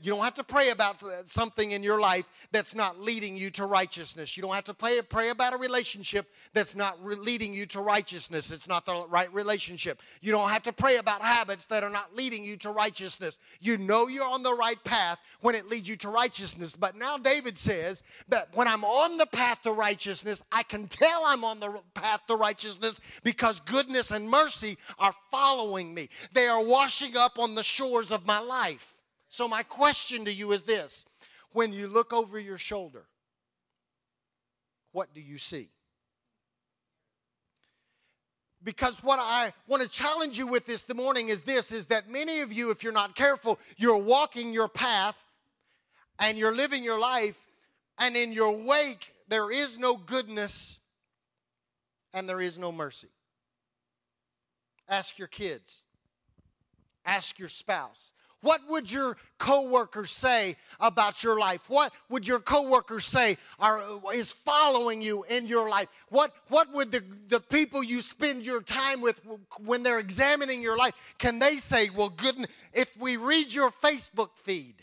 You 0.03 0.11
don't 0.11 0.25
have 0.25 0.35
to 0.35 0.45
pray 0.45 0.71
about 0.71 0.97
something 1.27 1.71
in 1.71 1.83
your 1.83 2.01
life 2.01 2.25
that's 2.51 2.75
not 2.75 3.01
leading 3.01 3.37
you 3.37 3.51
to 3.53 3.65
righteousness. 3.65 4.37
You 4.37 4.43
don't 4.43 4.55
have 4.55 4.65
to 4.65 4.75
pray, 4.75 5.01
pray 5.03 5.29
about 5.29 5.55
a 5.55 5.57
relationship 5.57 6.27
that's 6.53 6.75
not 6.75 7.03
re- 7.03 7.15
leading 7.15 7.55
you 7.55 7.65
to 7.67 7.81
righteousness. 7.81 8.51
It's 8.51 8.67
not 8.67 8.87
the 8.87 9.07
right 9.09 9.33
relationship. 9.33 10.01
You 10.21 10.33
don't 10.33 10.51
have 10.51 10.65
to 10.65 10.73
pray 10.73 10.97
about 10.97 11.23
habits 11.23 11.65
that 11.67 11.85
are 11.85 11.91
not 11.91 12.15
leading 12.15 12.45
you 12.45 12.57
to 12.59 12.71
righteousness. 12.71 13.39
You 13.61 13.79
know 13.79 14.09
you're 14.09 14.25
on 14.25 14.43
the 14.43 14.53
right 14.53 14.83
path 14.85 15.19
when 15.41 15.55
it 15.55 15.69
leads 15.69 15.89
you 15.89 15.97
to 15.99 16.09
righteousness. 16.09 16.75
But 16.75 16.97
now 16.97 17.17
David 17.17 17.57
says 17.57 18.03
that 18.29 18.49
when 18.53 18.67
I'm 18.67 18.85
on 18.85 19.17
the 19.17 19.27
path 19.27 19.63
to 19.63 19.73
righteousness, 19.73 20.43
I 20.51 20.65
can 20.65 20.89
tell 20.89 21.25
I'm 21.25 21.45
on 21.45 21.61
the 21.61 21.81
path 21.95 22.21
to 22.27 22.35
righteousness 22.35 22.99
because 23.23 23.61
goodness 23.61 24.11
and 24.11 24.29
mercy 24.29 24.77
are 24.99 25.15
following 25.31 25.95
me. 25.95 26.11
They 26.33 26.49
are 26.49 26.63
washing 26.63 27.17
up 27.17 27.39
on 27.39 27.55
the 27.55 27.63
shores 27.63 28.11
of 28.11 28.27
my 28.27 28.41
life. 28.41 28.94
So, 29.35 29.49
my 29.49 29.65
question 29.65 30.27
to 30.27 30.33
you 30.33 30.53
is 30.53 30.63
this. 30.63 31.05
When 31.51 31.73
you 31.73 31.89
look 31.89 32.13
over 32.13 32.39
your 32.39 32.57
shoulder, 32.57 33.05
what 34.93 35.13
do 35.13 35.21
you 35.21 35.39
see? 35.39 35.71
because 38.63 39.03
what 39.03 39.19
I 39.19 39.53
want 39.67 39.83
to 39.83 39.89
challenge 39.91 40.39
you 40.39 40.47
with 40.47 40.65
this 40.65 40.85
the 40.85 40.95
morning 40.95 41.29
is 41.29 41.43
this 41.43 41.71
is 41.71 41.85
that 41.89 42.09
many 42.09 42.41
of 42.41 42.51
you 42.51 42.71
if 42.71 42.83
you're 42.83 42.95
not 42.95 43.15
careful 43.15 43.59
you're 43.77 43.99
walking 43.99 44.55
your 44.55 44.69
path 44.69 45.17
and 46.19 46.39
you're 46.39 46.57
living 46.57 46.83
your 46.83 46.99
life 46.99 47.37
and 47.99 48.17
in 48.17 48.33
your 48.33 48.53
wake 48.53 49.13
there 49.29 49.51
is 49.51 49.77
no 49.77 49.99
goodness 49.99 50.79
and 52.15 52.27
there 52.27 52.41
is 52.41 52.57
no 52.59 52.73
mercy. 52.73 53.11
Ask 54.89 55.19
your 55.19 55.29
kids. 55.29 55.83
Ask 57.05 57.39
your 57.39 57.51
spouse 57.51 58.13
what 58.45 58.61
would 58.69 58.93
your 58.93 59.17
coworkers 59.39 60.11
say 60.11 60.57
about 60.79 61.23
your 61.23 61.39
life? 61.39 61.63
What 61.69 61.93
would 62.11 62.27
your 62.27 62.41
coworkers 62.41 63.07
say 63.07 63.39
are, 63.59 63.83
is 64.13 64.33
following 64.33 65.01
you 65.01 65.25
in 65.25 65.47
your 65.47 65.69
life? 65.71 65.89
What, 66.11 66.35
what 66.49 66.71
would 66.75 66.93
the, 66.93 67.03
the 67.29 67.41
people 67.41 67.83
you 67.83 68.03
spend 68.03 68.45
your 68.45 68.61
time 68.61 69.01
with 69.01 69.19
when 69.65 69.83
they're 69.83 69.99
examining 69.99 70.61
your 70.61 70.77
life, 70.77 70.95
can 71.19 71.39
they 71.39 71.57
say, 71.57 71.89
well, 71.89 72.11
goodness, 72.11 72.51
if 72.75 72.95
we 72.99 73.17
read 73.17 73.51
your 73.51 73.71
Facebook 73.71 74.29
feed, 74.43 74.75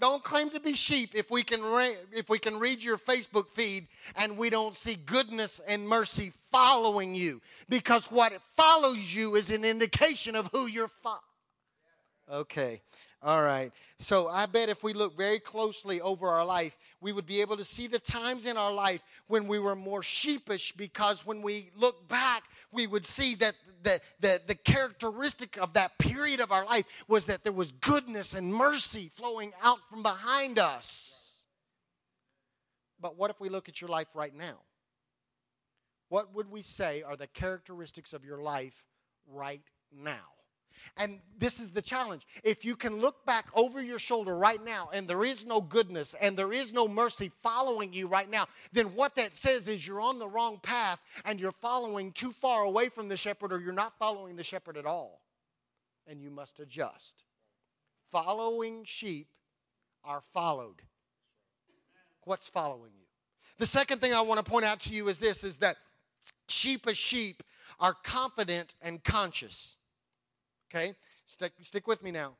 don't 0.00 0.22
claim 0.24 0.50
to 0.50 0.60
be 0.60 0.74
sheep 0.74 1.10
if 1.14 1.30
we 1.30 1.42
can 1.42 1.62
re- 1.62 1.96
if 2.12 2.28
we 2.28 2.38
can 2.38 2.58
read 2.58 2.82
your 2.82 2.98
Facebook 2.98 3.48
feed 3.48 3.86
and 4.16 4.36
we 4.36 4.50
don't 4.50 4.74
see 4.74 4.96
goodness 4.96 5.60
and 5.66 5.86
mercy 5.88 6.32
following 6.50 7.14
you 7.14 7.40
because 7.68 8.10
what 8.10 8.32
follows 8.56 9.14
you 9.14 9.36
is 9.36 9.50
an 9.50 9.64
indication 9.64 10.34
of 10.34 10.46
who 10.48 10.66
you're 10.66 10.88
fo- 10.88 11.20
Okay. 12.30 12.80
All 13.22 13.42
right. 13.42 13.72
So 13.98 14.28
I 14.28 14.44
bet 14.44 14.68
if 14.68 14.82
we 14.82 14.92
look 14.92 15.16
very 15.16 15.38
closely 15.38 16.00
over 16.02 16.28
our 16.28 16.44
life, 16.44 16.76
we 17.00 17.12
would 17.12 17.26
be 17.26 17.40
able 17.40 17.56
to 17.56 17.64
see 17.64 17.86
the 17.86 17.98
times 17.98 18.44
in 18.44 18.58
our 18.58 18.72
life 18.72 19.00
when 19.28 19.46
we 19.46 19.58
were 19.58 19.74
more 19.74 20.02
sheepish 20.02 20.72
because 20.76 21.24
when 21.24 21.40
we 21.40 21.70
look 21.74 22.06
back, 22.08 22.44
we 22.74 22.86
would 22.86 23.06
see 23.06 23.34
that 23.36 23.54
the, 23.82 24.00
the, 24.20 24.40
the 24.46 24.54
characteristic 24.54 25.56
of 25.58 25.72
that 25.74 25.96
period 25.98 26.40
of 26.40 26.52
our 26.52 26.64
life 26.64 26.84
was 27.08 27.26
that 27.26 27.44
there 27.44 27.52
was 27.52 27.72
goodness 27.72 28.34
and 28.34 28.52
mercy 28.52 29.10
flowing 29.14 29.52
out 29.62 29.78
from 29.88 30.02
behind 30.02 30.58
us. 30.58 31.44
But 33.00 33.16
what 33.16 33.30
if 33.30 33.40
we 33.40 33.48
look 33.48 33.68
at 33.68 33.80
your 33.80 33.90
life 33.90 34.08
right 34.14 34.34
now? 34.34 34.56
What 36.08 36.34
would 36.34 36.50
we 36.50 36.62
say 36.62 37.02
are 37.02 37.16
the 37.16 37.26
characteristics 37.26 38.12
of 38.12 38.24
your 38.24 38.42
life 38.42 38.84
right 39.26 39.62
now? 39.92 40.33
And 40.96 41.18
this 41.38 41.60
is 41.60 41.70
the 41.70 41.82
challenge. 41.82 42.26
If 42.42 42.64
you 42.64 42.76
can 42.76 43.00
look 43.00 43.24
back 43.26 43.46
over 43.54 43.82
your 43.82 43.98
shoulder 43.98 44.36
right 44.36 44.62
now 44.64 44.90
and 44.92 45.08
there 45.08 45.24
is 45.24 45.44
no 45.44 45.60
goodness 45.60 46.14
and 46.20 46.36
there 46.36 46.52
is 46.52 46.72
no 46.72 46.86
mercy 46.86 47.32
following 47.42 47.92
you 47.92 48.06
right 48.06 48.30
now, 48.30 48.46
then 48.72 48.94
what 48.94 49.14
that 49.16 49.34
says 49.34 49.68
is 49.68 49.86
you're 49.86 50.00
on 50.00 50.18
the 50.18 50.28
wrong 50.28 50.60
path 50.62 51.00
and 51.24 51.40
you're 51.40 51.52
following 51.52 52.12
too 52.12 52.32
far 52.32 52.62
away 52.62 52.88
from 52.88 53.08
the 53.08 53.16
shepherd 53.16 53.52
or 53.52 53.60
you're 53.60 53.72
not 53.72 53.98
following 53.98 54.36
the 54.36 54.42
shepherd 54.42 54.76
at 54.76 54.86
all. 54.86 55.20
And 56.06 56.20
you 56.20 56.30
must 56.30 56.60
adjust. 56.60 57.24
Following 58.12 58.84
sheep 58.84 59.28
are 60.04 60.22
followed. 60.32 60.82
What's 62.24 62.46
following 62.46 62.92
you? 62.94 63.06
The 63.58 63.66
second 63.66 64.00
thing 64.00 64.12
I 64.12 64.20
want 64.20 64.44
to 64.44 64.50
point 64.50 64.64
out 64.64 64.80
to 64.80 64.90
you 64.90 65.08
is 65.08 65.18
this 65.18 65.44
is 65.44 65.56
that 65.58 65.76
sheep 66.48 66.86
as 66.86 66.98
sheep 66.98 67.42
are 67.80 67.94
confident 67.94 68.74
and 68.82 69.02
conscious. 69.02 69.76
Okay? 70.74 70.94
Stick, 71.26 71.52
stick 71.62 71.86
with 71.86 72.02
me 72.02 72.10
now 72.10 72.34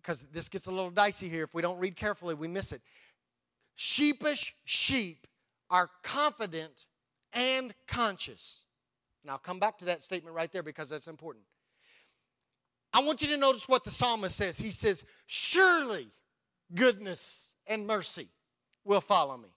because 0.00 0.24
this 0.32 0.48
gets 0.48 0.66
a 0.66 0.70
little 0.70 0.90
dicey 0.90 1.28
here. 1.28 1.44
If 1.44 1.54
we 1.54 1.62
don't 1.62 1.78
read 1.78 1.96
carefully, 1.96 2.34
we 2.34 2.48
miss 2.48 2.72
it. 2.72 2.80
Sheepish 3.76 4.54
sheep 4.64 5.26
are 5.70 5.90
confident 6.02 6.86
and 7.32 7.74
conscious. 7.86 8.62
And 9.22 9.30
I'll 9.30 9.38
come 9.38 9.58
back 9.58 9.78
to 9.78 9.86
that 9.86 10.02
statement 10.02 10.34
right 10.34 10.52
there 10.52 10.62
because 10.62 10.88
that's 10.88 11.08
important. 11.08 11.44
I 12.92 13.00
want 13.00 13.22
you 13.22 13.28
to 13.28 13.36
notice 13.36 13.68
what 13.68 13.82
the 13.82 13.90
psalmist 13.90 14.36
says. 14.36 14.56
He 14.56 14.70
says, 14.70 15.04
Surely 15.26 16.08
goodness 16.74 17.54
and 17.66 17.86
mercy 17.86 18.28
will 18.84 19.00
follow 19.00 19.36
me. 19.36 19.48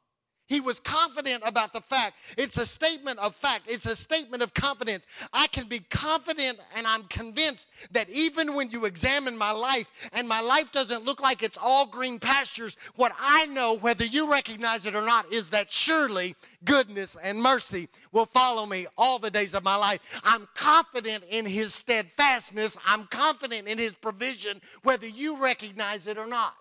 He 0.48 0.62
was 0.62 0.80
confident 0.80 1.44
about 1.46 1.74
the 1.74 1.82
fact. 1.82 2.16
It's 2.38 2.58
a 2.58 2.66
statement 2.66 3.20
of 3.20 3.36
fact. 3.36 3.66
It's 3.68 3.86
a 3.86 3.96
statement 3.96 4.42
of 4.42 4.54
confidence. 4.54 5.06
I 5.34 5.48
can 5.48 5.68
be 5.68 5.80
confident 5.80 6.60
and 6.74 6.88
I'm 6.88 7.04
convinced 7.04 7.68
that 7.92 8.10
even 8.10 8.56
when 8.56 8.70
you 8.70 8.86
examine 8.86 9.38
my 9.38 9.51
life 9.51 9.88
and 10.13 10.27
my 10.27 10.39
life 10.39 10.72
doesn't 10.72 11.04
look 11.04 11.22
like 11.22 11.44
it's 11.44 11.58
all 11.62 11.86
green 11.86 12.18
pastures, 12.18 12.77
what 12.96 13.12
I 13.20 13.46
know, 13.48 13.74
whether 13.74 14.06
you 14.06 14.32
recognize 14.32 14.86
it 14.86 14.96
or 14.96 15.01
not, 15.01 15.32
is 15.34 15.50
that 15.50 15.72
surely 15.72 16.34
goodness 16.63 17.18
and 17.22 17.42
mercy 17.42 17.89
will 18.13 18.25
follow 18.25 18.66
me 18.66 18.88
all 18.98 19.20
the 19.20 19.30
days 19.30 19.54
of 19.54 19.66
my 19.66 19.75
life. 19.75 20.00
I'm 20.24 20.48
confident 20.56 21.25
in 21.30 21.46
His 21.46 21.74
steadfastness. 21.74 22.77
I'm 22.86 23.06
confident 23.08 23.68
in 23.68 23.77
His 23.77 23.96
provision, 23.96 24.62
whether 24.84 25.08
you 25.08 25.38
recognize 25.38 26.08
it 26.08 26.18
or 26.18 26.27
not. 26.27 26.56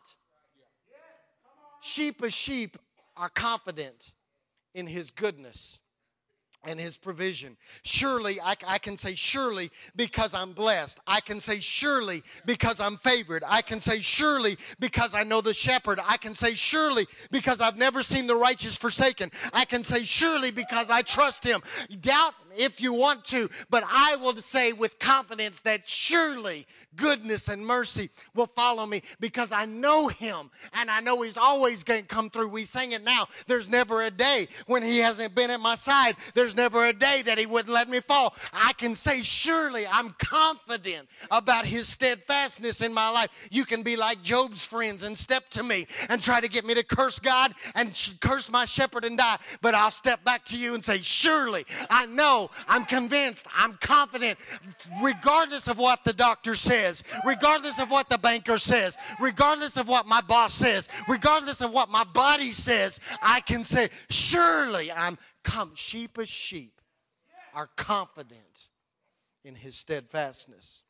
Sheep 1.81 2.25
is 2.25 2.35
sheep 2.35 2.77
are 3.17 3.29
confident 3.29 4.13
in 4.75 4.87
his 4.87 5.11
goodness 5.11 5.81
and 6.67 6.81
his 6.81 6.97
provision. 6.97 7.57
Surely, 7.85 8.41
I, 8.41 8.57
I, 8.67 8.79
can 8.79 8.97
say 8.97 9.15
surely 9.15 9.71
because 9.95 10.35
I'm 10.35 10.53
blessed. 10.53 10.99
I 11.07 11.21
can 11.21 11.41
say 11.41 11.61
surely 11.61 12.23
because 12.45 12.81
I'm 12.81 12.97
favored. 12.97 13.45
I 13.47 13.63
can 13.63 13.81
say 13.81 14.01
surely 14.01 14.59
because 14.81 15.15
I 15.15 15.23
know 15.23 15.41
the 15.41 15.55
shepherd. 15.55 16.01
I 16.05 16.17
can 16.17 16.35
say 16.35 16.55
surely 16.55 17.07
because 17.31 17.61
I've 17.61 17.77
never 17.77 18.03
seen 18.03 18.27
the 18.27 18.37
righteous 18.37 18.77
forsaken. 18.77 19.31
I 19.53 19.65
can 19.65 19.85
say 19.85 20.05
surely 20.05 20.51
because 20.51 20.91
I 20.91 21.03
trust 21.03 21.45
him. 21.45 21.63
Doubt 22.01 22.35
if 22.57 22.81
you 22.81 22.93
want 22.93 23.25
to, 23.27 23.49
but 23.71 23.85
I 23.87 24.17
will 24.17 24.37
say 24.41 24.73
with 24.73 24.99
confidence 24.99 25.61
that 25.63 25.89
surely 25.89 26.67
goodness 26.97 27.49
and 27.49 27.65
mercy 27.65 28.11
will 28.35 28.47
follow 28.47 28.87
me 28.87 29.03
because 29.21 29.53
I 29.53 29.65
know 29.67 30.09
him 30.09 30.51
and 30.73 30.91
I 30.91 31.01
know 31.01 31.23
he's 31.23 31.37
always 31.37 31.83
going 31.83 32.03
to 32.03 32.09
come 32.09 32.31
through. 32.31 32.49
We 32.49 32.65
sing 32.65 32.93
it 32.93 33.05
now. 33.05 33.29
There's 33.47 33.69
never 33.69 34.03
a 34.03 34.11
day 34.11 34.49
when 34.67 34.83
he 34.83 34.99
hasn't 34.99 35.35
been 35.35 35.51
at 35.51 35.61
my 35.61 35.75
side. 35.75 36.17
There's 36.35 36.55
never 36.55 36.87
a 36.87 36.93
day 36.93 37.23
that 37.23 37.39
he 37.39 37.47
wouldn't 37.47 37.73
let 37.73 37.89
me 37.89 38.01
fall. 38.01 38.35
I 38.53 38.73
can 38.75 38.95
say 38.95 39.23
surely 39.23 39.87
I'm 39.87 40.15
confident 40.19 41.09
about 41.31 41.67
his 41.67 41.89
steadfastness 41.89 42.81
in 42.81 42.93
my 42.93 43.09
life. 43.09 43.31
You 43.51 43.65
can 43.65 43.83
be 43.83 43.97
like 43.97 44.23
Job's 44.23 44.65
friends 44.65 45.03
and 45.03 45.17
step 45.17 45.49
to 45.51 45.63
me 45.63 45.87
and 46.09 46.21
try 46.23 46.41
to 46.41 46.49
get 46.49 46.65
me 46.65 46.75
to 46.75 46.83
curse 46.83 47.19
God 47.19 47.55
and 47.75 47.93
curse 48.21 48.51
my 48.51 48.65
shepherd 48.65 49.05
and 49.05 49.19
die, 49.19 49.39
but 49.61 49.75
I'll 49.75 49.91
step 49.91 50.25
back 50.25 50.45
to 50.47 50.57
you 50.57 50.75
and 50.75 50.85
say 50.85 51.03
surely 51.03 51.67
I 51.91 52.07
know 52.07 52.46
I'm 52.69 52.85
convinced, 52.85 53.47
I'm 53.55 53.79
confident, 53.81 54.39
regardless 55.03 55.69
of 55.69 55.79
what 55.79 56.05
the 56.05 56.13
doctor 56.13 56.55
says, 56.55 57.03
regardless 57.25 57.79
of 57.79 57.91
what 57.91 58.09
the 58.09 58.19
banker 58.19 58.59
says, 58.59 58.97
regardless 59.21 59.77
of 59.77 59.89
what 59.89 60.07
my 60.07 60.21
boss 60.21 60.55
says, 60.55 60.89
regardless 61.09 61.61
of 61.61 61.73
what 61.73 61.91
my 61.91 62.05
body 62.05 62.53
says, 62.53 63.01
I 63.23 63.41
can 63.41 63.65
say, 63.65 63.91
surely 64.11 64.91
I'm 64.91 65.19
come 65.43 65.73
sheep 65.75 66.19
as 66.19 66.29
sheep 66.29 66.81
are 67.55 67.69
confident 67.77 68.69
in 69.45 69.55
his 69.55 69.77
steadfastness. 69.77 70.83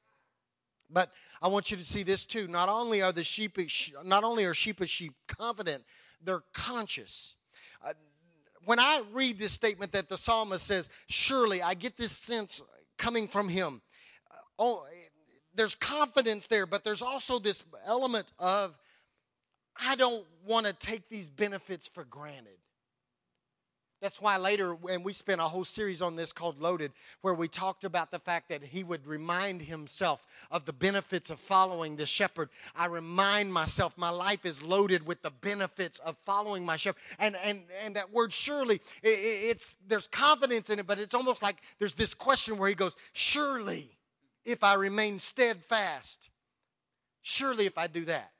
But 0.91 1.11
I 1.43 1.49
want 1.49 1.71
you 1.71 1.77
to 1.77 1.85
see 1.85 2.03
this 2.03 2.25
too. 2.25 2.49
Not 2.49 2.69
only 2.69 3.03
are 3.03 3.13
the 3.13 3.25
sheep, 3.25 3.59
not 4.05 4.25
only 4.25 4.45
are 4.45 4.55
sheep 4.55 4.81
as 4.81 4.91
sheep 4.91 5.15
confident, 5.27 5.85
they're 6.23 6.45
conscious. 6.53 7.35
Uh, 7.85 7.93
when 8.67 8.81
I 8.81 9.03
read 9.13 9.39
this 9.39 9.53
statement 9.53 9.93
that 9.93 10.09
the 10.09 10.19
psalmist 10.19 10.67
says, 10.67 10.89
surely 11.09 11.63
I 11.63 11.75
get 11.75 11.97
this 11.97 12.11
sense 12.11 12.61
coming 12.99 13.29
from 13.29 13.49
him. 13.49 13.81
Uh, 14.29 14.35
oh, 14.59 14.85
there's 15.55 15.77
confidence 15.77 16.49
there, 16.49 16.67
but 16.67 16.83
there's 16.83 17.01
also 17.01 17.39
this 17.39 17.63
element 17.87 18.33
of 18.41 18.77
I 19.79 19.95
don't 19.95 20.27
want 20.45 20.67
to 20.67 20.73
take 20.73 21.09
these 21.09 21.31
benefits 21.31 21.87
for 21.87 22.05
granted. 22.05 22.59
That's 24.03 24.21
why 24.21 24.37
later, 24.37 24.77
and 24.91 25.03
we 25.03 25.15
spent 25.15 25.41
a 25.41 25.45
whole 25.45 25.65
series 25.65 26.03
on 26.03 26.17
this 26.17 26.31
called 26.31 26.61
Loaded, 26.61 26.93
where 27.23 27.33
we 27.33 27.49
talked 27.49 27.83
about 27.83 28.11
the 28.11 28.19
fact 28.19 28.51
that 28.51 28.63
he 28.63 28.85
would 28.85 29.07
remind 29.07 29.63
himself 29.63 30.27
of 30.51 30.67
the 30.67 30.73
benefits 30.73 31.31
of 31.31 31.41
following 31.41 31.97
the 31.97 32.05
shepherd. 32.05 32.51
I 32.75 32.87
remind 32.87 33.51
myself 33.51 33.97
my 33.97 34.11
life 34.11 34.45
is 34.45 34.61
loaded 34.61 35.07
with 35.07 35.23
the 35.23 35.31
benefits 35.31 35.99
of 36.01 36.17
following 36.27 36.63
my 36.63 36.77
shepherd. 36.77 37.01
And, 37.19 37.37
and, 37.43 37.63
and 37.83 37.97
that 37.97 38.13
word 38.13 38.35
surely, 38.35 38.83
it, 39.03 39.09
it's, 39.09 39.77
there's 39.89 40.09
confidence 40.09 40.69
in 40.69 40.79
it, 40.79 40.87
but 40.87 40.99
it's 40.99 41.15
almost 41.15 41.41
like 41.43 41.57
there's 41.79 41.95
this 41.95 42.13
question 42.13 42.59
where 42.59 42.69
he 42.69 42.75
goes, 42.75 42.95
Surely, 43.15 43.97
if 44.45 44.63
I 44.63 44.75
remain 44.75 45.19
steadfast, 45.19 46.29
surely 47.23 47.65
if 47.65 47.79
I 47.79 47.87
do 47.87 48.05
that, 48.05 48.31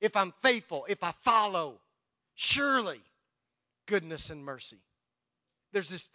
if 0.00 0.16
I'm 0.16 0.34
faithful, 0.42 0.84
if 0.88 1.04
I 1.04 1.12
follow, 1.22 1.78
surely 2.34 3.00
goodness 3.86 4.30
and 4.30 4.44
mercy 4.44 4.80
there's 5.76 5.90
this 5.90 6.08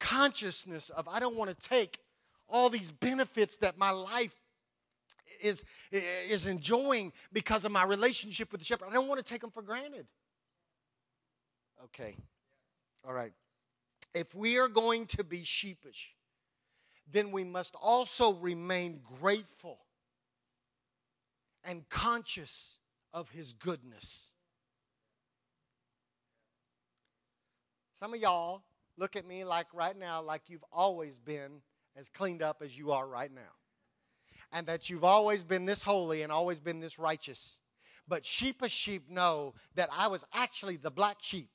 consciousness 0.00 0.90
of 0.90 1.06
I 1.06 1.20
don't 1.20 1.36
want 1.36 1.48
to 1.48 1.68
take 1.68 2.00
all 2.48 2.68
these 2.68 2.90
benefits 2.90 3.56
that 3.58 3.78
my 3.78 3.90
life 3.90 4.34
is, 5.40 5.64
is 5.92 6.46
enjoying 6.46 7.12
because 7.32 7.64
of 7.64 7.70
my 7.70 7.84
relationship 7.84 8.50
with 8.50 8.60
the 8.60 8.64
shepherd. 8.64 8.88
I 8.90 8.92
don't 8.92 9.06
want 9.06 9.24
to 9.24 9.32
take 9.32 9.40
them 9.40 9.52
for 9.52 9.62
granted. 9.62 10.08
Okay. 11.84 12.16
All 13.06 13.12
right. 13.12 13.32
If 14.14 14.34
we 14.34 14.58
are 14.58 14.66
going 14.66 15.06
to 15.06 15.22
be 15.22 15.44
sheepish, 15.44 16.10
then 17.12 17.30
we 17.30 17.44
must 17.44 17.76
also 17.80 18.32
remain 18.34 18.98
grateful 19.20 19.78
and 21.62 21.88
conscious 21.88 22.78
of 23.12 23.30
his 23.30 23.52
goodness. 23.52 24.26
Some 28.00 28.12
of 28.12 28.18
y'all 28.18 28.64
look 28.96 29.16
at 29.16 29.26
me 29.26 29.44
like 29.44 29.66
right 29.72 29.96
now, 29.96 30.22
like 30.22 30.42
you've 30.46 30.64
always 30.72 31.16
been 31.18 31.60
as 31.96 32.08
cleaned 32.08 32.42
up 32.42 32.62
as 32.62 32.76
you 32.76 32.92
are 32.92 33.06
right 33.06 33.32
now. 33.32 33.40
And 34.52 34.66
that 34.66 34.88
you've 34.88 35.04
always 35.04 35.42
been 35.42 35.64
this 35.64 35.82
holy 35.82 36.22
and 36.22 36.30
always 36.30 36.60
been 36.60 36.80
this 36.80 36.98
righteous. 36.98 37.56
But 38.06 38.24
sheep 38.24 38.62
as 38.62 38.70
sheep 38.70 39.10
know 39.10 39.54
that 39.74 39.88
I 39.92 40.08
was 40.08 40.24
actually 40.32 40.76
the 40.76 40.90
black 40.90 41.16
sheep 41.20 41.48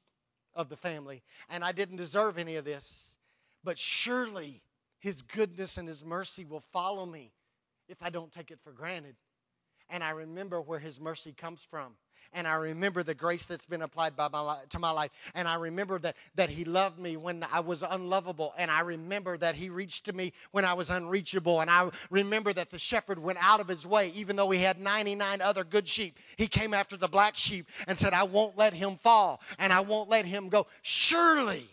of 0.55 0.67
the 0.67 0.75
family 0.75 1.23
and 1.49 1.63
I 1.63 1.71
didn't 1.71 1.97
deserve 1.97 2.37
any 2.37 2.55
of 2.55 2.65
this. 2.65 3.17
But 3.63 3.77
surely 3.77 4.61
his 4.99 5.21
goodness 5.21 5.77
and 5.77 5.87
his 5.87 6.03
mercy 6.03 6.45
will 6.45 6.63
follow 6.73 7.05
me 7.05 7.31
if 7.87 8.01
I 8.01 8.09
don't 8.09 8.31
take 8.31 8.51
it 8.51 8.59
for 8.63 8.71
granted. 8.71 9.15
And 9.89 10.03
I 10.03 10.11
remember 10.11 10.61
where 10.61 10.79
his 10.79 10.99
mercy 10.99 11.33
comes 11.33 11.61
from 11.69 11.93
and 12.33 12.47
I 12.47 12.55
remember 12.55 13.03
the 13.03 13.13
grace 13.13 13.45
that's 13.45 13.65
been 13.65 13.81
applied 13.81 14.15
by 14.15 14.27
my 14.27 14.41
li- 14.41 14.65
to 14.69 14.79
my 14.79 14.91
life. 14.91 15.11
And 15.33 15.47
I 15.47 15.55
remember 15.55 15.99
that, 15.99 16.15
that 16.35 16.49
He 16.49 16.65
loved 16.65 16.99
me 16.99 17.17
when 17.17 17.45
I 17.51 17.59
was 17.59 17.83
unlovable. 17.83 18.53
And 18.57 18.69
I 18.69 18.81
remember 18.81 19.37
that 19.37 19.55
He 19.55 19.69
reached 19.69 20.05
to 20.05 20.13
me 20.13 20.33
when 20.51 20.65
I 20.65 20.73
was 20.73 20.89
unreachable. 20.89 21.61
And 21.61 21.69
I 21.69 21.89
remember 22.09 22.53
that 22.53 22.69
the 22.71 22.79
shepherd 22.79 23.19
went 23.19 23.39
out 23.41 23.59
of 23.59 23.67
his 23.67 23.85
way, 23.85 24.09
even 24.09 24.35
though 24.35 24.49
he 24.49 24.59
had 24.59 24.79
99 24.79 25.41
other 25.41 25.63
good 25.63 25.87
sheep. 25.87 26.17
He 26.37 26.47
came 26.47 26.73
after 26.73 26.97
the 26.97 27.07
black 27.07 27.37
sheep 27.37 27.67
and 27.87 27.97
said, 27.97 28.13
I 28.13 28.23
won't 28.23 28.57
let 28.57 28.73
him 28.73 28.97
fall 28.97 29.41
and 29.57 29.73
I 29.73 29.81
won't 29.81 30.09
let 30.09 30.25
him 30.25 30.49
go. 30.49 30.67
Surely. 30.81 31.69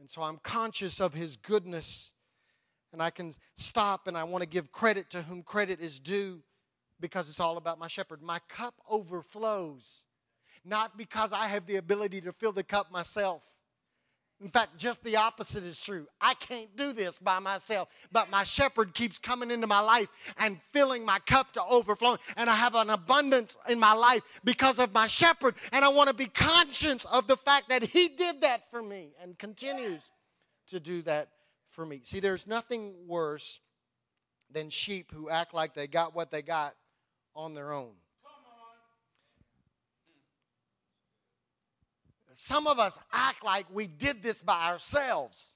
And 0.00 0.08
so 0.08 0.22
I'm 0.22 0.38
conscious 0.38 1.00
of 1.00 1.12
His 1.12 1.36
goodness. 1.36 2.10
And 2.92 3.00
I 3.00 3.10
can 3.10 3.34
stop 3.56 4.08
and 4.08 4.16
I 4.16 4.24
want 4.24 4.42
to 4.42 4.48
give 4.48 4.72
credit 4.72 5.10
to 5.10 5.22
whom 5.22 5.44
credit 5.44 5.80
is 5.80 6.00
due 6.00 6.42
because 7.00 7.28
it's 7.28 7.40
all 7.40 7.56
about 7.56 7.78
my 7.78 7.88
shepherd. 7.88 8.22
My 8.22 8.40
cup 8.48 8.74
overflows 8.88 10.04
not 10.64 10.96
because 10.96 11.32
I 11.32 11.48
have 11.48 11.66
the 11.66 11.76
ability 11.76 12.20
to 12.22 12.32
fill 12.32 12.52
the 12.52 12.62
cup 12.62 12.90
myself. 12.90 13.42
In 14.42 14.48
fact, 14.48 14.78
just 14.78 15.02
the 15.04 15.16
opposite 15.16 15.64
is 15.64 15.78
true. 15.78 16.06
I 16.18 16.32
can't 16.32 16.74
do 16.74 16.94
this 16.94 17.18
by 17.18 17.40
myself, 17.40 17.88
but 18.10 18.30
my 18.30 18.42
shepherd 18.42 18.94
keeps 18.94 19.18
coming 19.18 19.50
into 19.50 19.66
my 19.66 19.80
life 19.80 20.08
and 20.38 20.58
filling 20.72 21.04
my 21.04 21.18
cup 21.26 21.52
to 21.54 21.64
overflowing. 21.64 22.18
And 22.36 22.48
I 22.48 22.54
have 22.54 22.74
an 22.74 22.88
abundance 22.88 23.56
in 23.68 23.78
my 23.78 23.92
life 23.92 24.22
because 24.42 24.78
of 24.78 24.94
my 24.94 25.08
shepherd. 25.08 25.56
And 25.72 25.84
I 25.84 25.88
want 25.88 26.08
to 26.08 26.14
be 26.14 26.26
conscious 26.26 27.04
of 27.04 27.26
the 27.26 27.36
fact 27.36 27.68
that 27.68 27.82
he 27.82 28.08
did 28.08 28.40
that 28.40 28.62
for 28.70 28.82
me 28.82 29.10
and 29.22 29.38
continues 29.38 30.02
to 30.70 30.80
do 30.80 31.02
that 31.02 31.28
for 31.72 31.84
me. 31.84 32.00
See, 32.04 32.20
there's 32.20 32.46
nothing 32.46 32.94
worse 33.06 33.60
than 34.50 34.70
sheep 34.70 35.12
who 35.12 35.28
act 35.28 35.52
like 35.52 35.74
they 35.74 35.86
got 35.86 36.14
what 36.14 36.30
they 36.30 36.40
got 36.40 36.74
on 37.40 37.54
their 37.54 37.72
own. 37.72 37.92
Some 42.36 42.66
of 42.66 42.78
us 42.78 42.98
act 43.12 43.44
like 43.44 43.66
we 43.70 43.86
did 43.86 44.22
this 44.22 44.40
by 44.40 44.70
ourselves. 44.70 45.54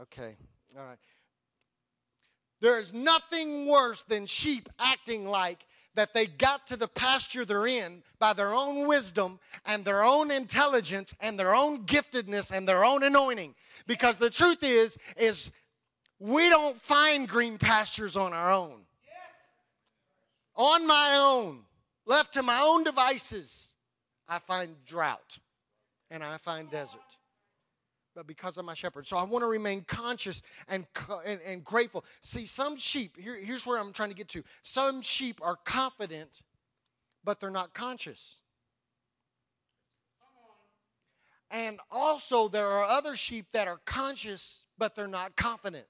Okay, 0.00 0.36
all 0.78 0.84
right. 0.84 0.98
There 2.60 2.80
is 2.80 2.92
nothing 2.92 3.66
worse 3.66 4.02
than 4.08 4.24
sheep 4.24 4.68
acting 4.78 5.26
like 5.26 5.66
that 5.94 6.14
they 6.14 6.26
got 6.26 6.66
to 6.68 6.76
the 6.76 6.88
pasture 6.88 7.44
they're 7.44 7.66
in 7.66 8.02
by 8.18 8.32
their 8.32 8.54
own 8.54 8.86
wisdom 8.86 9.38
and 9.66 9.84
their 9.84 10.02
own 10.02 10.30
intelligence 10.30 11.14
and 11.20 11.38
their 11.38 11.54
own 11.54 11.84
giftedness 11.84 12.50
and 12.50 12.66
their 12.66 12.84
own 12.84 13.02
anointing. 13.02 13.54
Because 13.86 14.16
the 14.16 14.30
truth 14.30 14.62
is, 14.62 14.96
is 15.18 15.50
we 16.18 16.48
don't 16.48 16.80
find 16.80 17.28
green 17.28 17.58
pastures 17.58 18.16
on 18.16 18.32
our 18.32 18.50
own. 18.50 18.86
On 20.56 20.86
my 20.86 21.16
own, 21.16 21.60
left 22.06 22.34
to 22.34 22.42
my 22.42 22.60
own 22.60 22.84
devices. 22.84 23.74
I 24.28 24.38
find 24.40 24.74
drought 24.86 25.38
and 26.10 26.22
I 26.22 26.38
find 26.38 26.70
desert. 26.70 27.00
But 28.14 28.26
because 28.26 28.56
of 28.56 28.64
my 28.64 28.74
shepherd. 28.74 29.06
So 29.06 29.16
I 29.18 29.24
want 29.24 29.42
to 29.42 29.46
remain 29.46 29.84
conscious 29.86 30.40
and, 30.68 30.86
and, 31.26 31.40
and 31.46 31.62
grateful. 31.62 32.04
See, 32.22 32.46
some 32.46 32.78
sheep, 32.78 33.16
here, 33.18 33.36
here's 33.36 33.66
where 33.66 33.78
I'm 33.78 33.92
trying 33.92 34.08
to 34.08 34.14
get 34.14 34.28
to. 34.30 34.42
Some 34.62 35.02
sheep 35.02 35.38
are 35.42 35.56
confident, 35.64 36.30
but 37.24 37.40
they're 37.40 37.50
not 37.50 37.74
conscious. 37.74 38.36
And 41.50 41.78
also, 41.90 42.48
there 42.48 42.66
are 42.66 42.84
other 42.84 43.14
sheep 43.16 43.46
that 43.52 43.68
are 43.68 43.80
conscious, 43.84 44.62
but 44.78 44.94
they're 44.94 45.06
not 45.06 45.36
confident. 45.36 45.86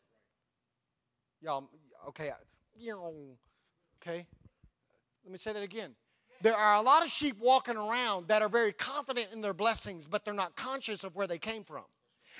Y'all, 1.40 1.70
okay, 2.08 2.32
you 2.76 2.90
know, 2.90 3.14
okay. 4.02 4.26
Let 5.26 5.32
me 5.32 5.38
say 5.38 5.52
that 5.52 5.62
again 5.62 5.94
there 6.40 6.56
are 6.56 6.76
a 6.76 6.82
lot 6.82 7.02
of 7.02 7.10
sheep 7.10 7.36
walking 7.40 7.76
around 7.76 8.28
that 8.28 8.42
are 8.42 8.48
very 8.48 8.72
confident 8.72 9.28
in 9.32 9.40
their 9.40 9.54
blessings, 9.54 10.06
but 10.06 10.24
they're 10.24 10.34
not 10.34 10.54
conscious 10.54 11.02
of 11.02 11.16
where 11.16 11.26
they 11.26 11.38
came 11.38 11.64
from. 11.64 11.84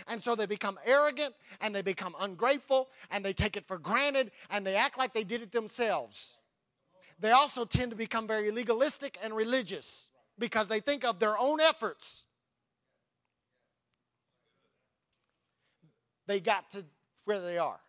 And 0.07 0.23
so 0.23 0.35
they 0.35 0.47
become 0.47 0.79
arrogant 0.85 1.35
and 1.61 1.75
they 1.75 1.81
become 1.83 2.15
ungrateful 2.21 2.89
and 3.11 3.25
they 3.25 3.33
take 3.33 3.57
it 3.57 3.67
for 3.67 3.79
granted 3.79 4.31
and 4.51 4.67
they 4.67 4.77
act 4.77 4.99
like 4.99 5.15
they 5.15 5.25
did 5.25 5.43
it 5.43 5.51
themselves. 5.51 6.37
They 7.19 7.31
also 7.31 7.65
tend 7.65 7.91
to 7.91 7.97
become 7.97 8.27
very 8.27 8.51
legalistic 8.51 9.17
and 9.23 9.35
religious 9.35 10.09
because 10.39 10.69
they 10.69 10.81
think 10.81 11.05
of 11.05 11.19
their 11.19 11.39
own 11.39 11.61
efforts. 11.61 12.25
They 16.27 16.41
got 16.41 16.71
to 16.73 16.85
where 17.25 17.41
they 17.41 17.57
are. 17.57 17.81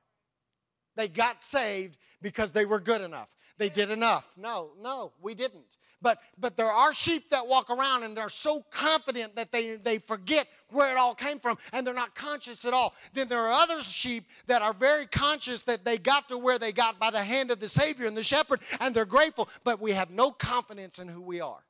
They 0.95 1.09
got 1.09 1.43
saved 1.43 1.97
because 2.21 2.53
they 2.53 2.65
were 2.65 2.79
good 2.79 3.01
enough. 3.01 3.27
They 3.57 3.69
did 3.69 3.89
enough. 3.89 4.25
No, 4.37 4.71
no, 4.81 5.11
we 5.21 5.33
didn't. 5.33 5.65
But, 5.99 6.19
but 6.37 6.55
there 6.57 6.71
are 6.71 6.93
sheep 6.93 7.31
that 7.31 7.47
walk 7.47 7.71
around 7.71 8.03
and 8.03 8.15
they're 8.15 8.29
so 8.29 8.63
confident 8.69 9.35
that 9.35 9.51
they, 9.51 9.77
they 9.77 9.97
forget 9.97 10.47
where 10.69 10.91
it 10.91 10.97
all 10.97 11.15
came 11.15 11.39
from 11.39 11.57
and 11.71 11.85
they're 11.85 11.93
not 11.93 12.13
conscious 12.13 12.65
at 12.65 12.73
all. 12.73 12.93
Then 13.13 13.27
there 13.27 13.39
are 13.39 13.51
other 13.51 13.81
sheep 13.81 14.27
that 14.45 14.61
are 14.61 14.73
very 14.73 15.07
conscious 15.07 15.63
that 15.63 15.83
they 15.83 15.97
got 15.97 16.29
to 16.29 16.37
where 16.37 16.59
they 16.59 16.71
got 16.71 16.99
by 16.99 17.09
the 17.09 17.23
hand 17.23 17.49
of 17.49 17.59
the 17.59 17.67
Savior 17.67 18.05
and 18.05 18.15
the 18.15 18.21
shepherd 18.21 18.59
and 18.79 18.93
they're 18.93 19.05
grateful, 19.05 19.49
but 19.63 19.81
we 19.81 19.91
have 19.93 20.11
no 20.11 20.31
confidence 20.31 20.99
in 20.99 21.07
who 21.07 21.21
we 21.21 21.41
are. 21.41 21.63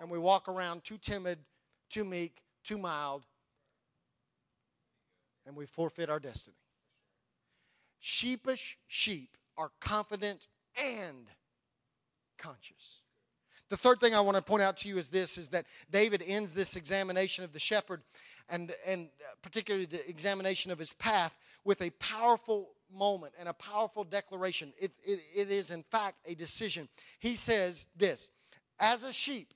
And 0.00 0.10
we 0.10 0.18
walk 0.18 0.48
around 0.48 0.84
too 0.84 0.98
timid, 0.98 1.38
too 1.90 2.04
meek, 2.04 2.42
too 2.64 2.78
mild, 2.78 3.24
and 5.46 5.54
we 5.54 5.66
forfeit 5.66 6.08
our 6.08 6.18
destiny. 6.18 6.56
Sheepish 8.00 8.78
sheep 8.88 9.36
are 9.56 9.70
confident 9.80 10.48
and 10.80 11.26
conscious. 12.38 13.00
The 13.68 13.76
third 13.76 14.00
thing 14.00 14.14
I 14.14 14.20
want 14.20 14.36
to 14.36 14.42
point 14.42 14.62
out 14.62 14.76
to 14.78 14.88
you 14.88 14.98
is 14.98 15.08
this 15.08 15.36
is 15.36 15.48
that 15.48 15.66
David 15.90 16.22
ends 16.24 16.52
this 16.52 16.76
examination 16.76 17.42
of 17.42 17.52
the 17.52 17.58
shepherd 17.58 18.02
and, 18.48 18.72
and 18.86 19.08
uh, 19.20 19.34
particularly 19.42 19.86
the 19.86 20.08
examination 20.08 20.70
of 20.70 20.78
his 20.78 20.92
path 20.92 21.32
with 21.64 21.82
a 21.82 21.90
powerful 21.90 22.70
moment 22.94 23.32
and 23.38 23.48
a 23.48 23.52
powerful 23.52 24.04
declaration. 24.04 24.72
It, 24.80 24.92
it, 25.04 25.20
it 25.34 25.50
is, 25.50 25.72
in 25.72 25.82
fact, 25.82 26.18
a 26.26 26.34
decision. 26.34 26.88
He 27.18 27.34
says 27.34 27.86
this 27.96 28.28
As 28.78 29.02
a 29.02 29.12
sheep, 29.12 29.52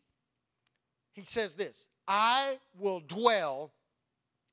he 1.13 1.23
says 1.23 1.55
this 1.55 1.87
I 2.09 2.59
will 2.79 3.01
dwell 3.01 3.73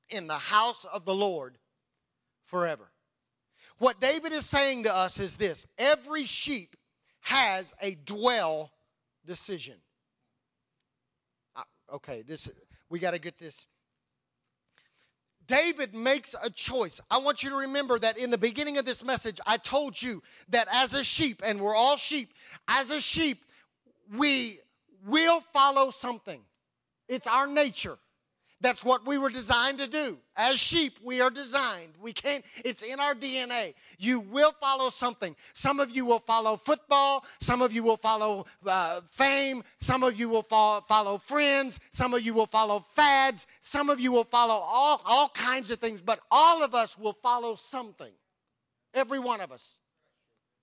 in 0.08 0.28
the 0.28 0.38
house 0.38 0.84
of 0.84 1.04
the 1.04 1.14
Lord 1.14 1.58
forever. 2.46 2.88
What 3.78 4.00
David 4.00 4.32
is 4.32 4.44
saying 4.46 4.84
to 4.84 4.94
us 4.94 5.20
is 5.20 5.36
this 5.36 5.66
every 5.78 6.26
sheep 6.26 6.76
has 7.20 7.74
a 7.80 7.94
dwell 7.94 8.72
decision. 9.24 9.76
Uh, 11.54 11.62
okay, 11.94 12.22
this 12.22 12.48
we 12.90 12.98
got 12.98 13.12
to 13.12 13.18
get 13.18 13.38
this. 13.38 13.66
David 15.46 15.94
makes 15.94 16.34
a 16.42 16.50
choice. 16.50 17.00
I 17.10 17.18
want 17.18 17.42
you 17.42 17.50
to 17.50 17.56
remember 17.56 17.98
that 17.98 18.18
in 18.18 18.30
the 18.30 18.36
beginning 18.36 18.76
of 18.76 18.84
this 18.84 19.02
message, 19.02 19.40
I 19.46 19.56
told 19.56 20.00
you 20.00 20.22
that 20.50 20.68
as 20.70 20.92
a 20.92 21.02
sheep, 21.02 21.40
and 21.42 21.60
we're 21.60 21.74
all 21.74 21.96
sheep, 21.96 22.34
as 22.68 22.90
a 22.90 23.00
sheep, 23.00 23.44
we 24.14 24.60
will 25.06 25.40
follow 25.54 25.90
something. 25.90 26.40
It's 27.08 27.26
our 27.26 27.46
nature. 27.46 27.96
That's 28.60 28.84
what 28.84 29.06
we 29.06 29.18
were 29.18 29.30
designed 29.30 29.78
to 29.78 29.86
do. 29.86 30.18
As 30.36 30.58
sheep, 30.58 30.98
we 31.04 31.20
are 31.20 31.30
designed. 31.30 31.92
We 32.00 32.12
can't, 32.12 32.44
it's 32.64 32.82
in 32.82 32.98
our 32.98 33.14
DNA. 33.14 33.74
You 33.98 34.18
will 34.18 34.52
follow 34.60 34.90
something. 34.90 35.36
Some 35.54 35.78
of 35.78 35.90
you 35.90 36.04
will 36.04 36.18
follow 36.18 36.56
football. 36.56 37.24
Some 37.40 37.62
of 37.62 37.72
you 37.72 37.84
will 37.84 37.96
follow 37.96 38.46
uh, 38.66 39.02
fame. 39.12 39.62
Some 39.80 40.02
of 40.02 40.18
you 40.18 40.28
will 40.28 40.42
follow, 40.42 40.80
follow 40.88 41.18
friends. 41.18 41.78
Some 41.92 42.14
of 42.14 42.22
you 42.22 42.34
will 42.34 42.46
follow 42.46 42.84
fads. 42.96 43.46
Some 43.62 43.90
of 43.90 44.00
you 44.00 44.10
will 44.10 44.24
follow 44.24 44.54
all, 44.54 45.02
all 45.04 45.28
kinds 45.28 45.70
of 45.70 45.78
things. 45.78 46.00
But 46.00 46.18
all 46.28 46.64
of 46.64 46.74
us 46.74 46.98
will 46.98 47.16
follow 47.22 47.56
something. 47.70 48.12
Every 48.92 49.20
one 49.20 49.40
of 49.40 49.52
us. 49.52 49.76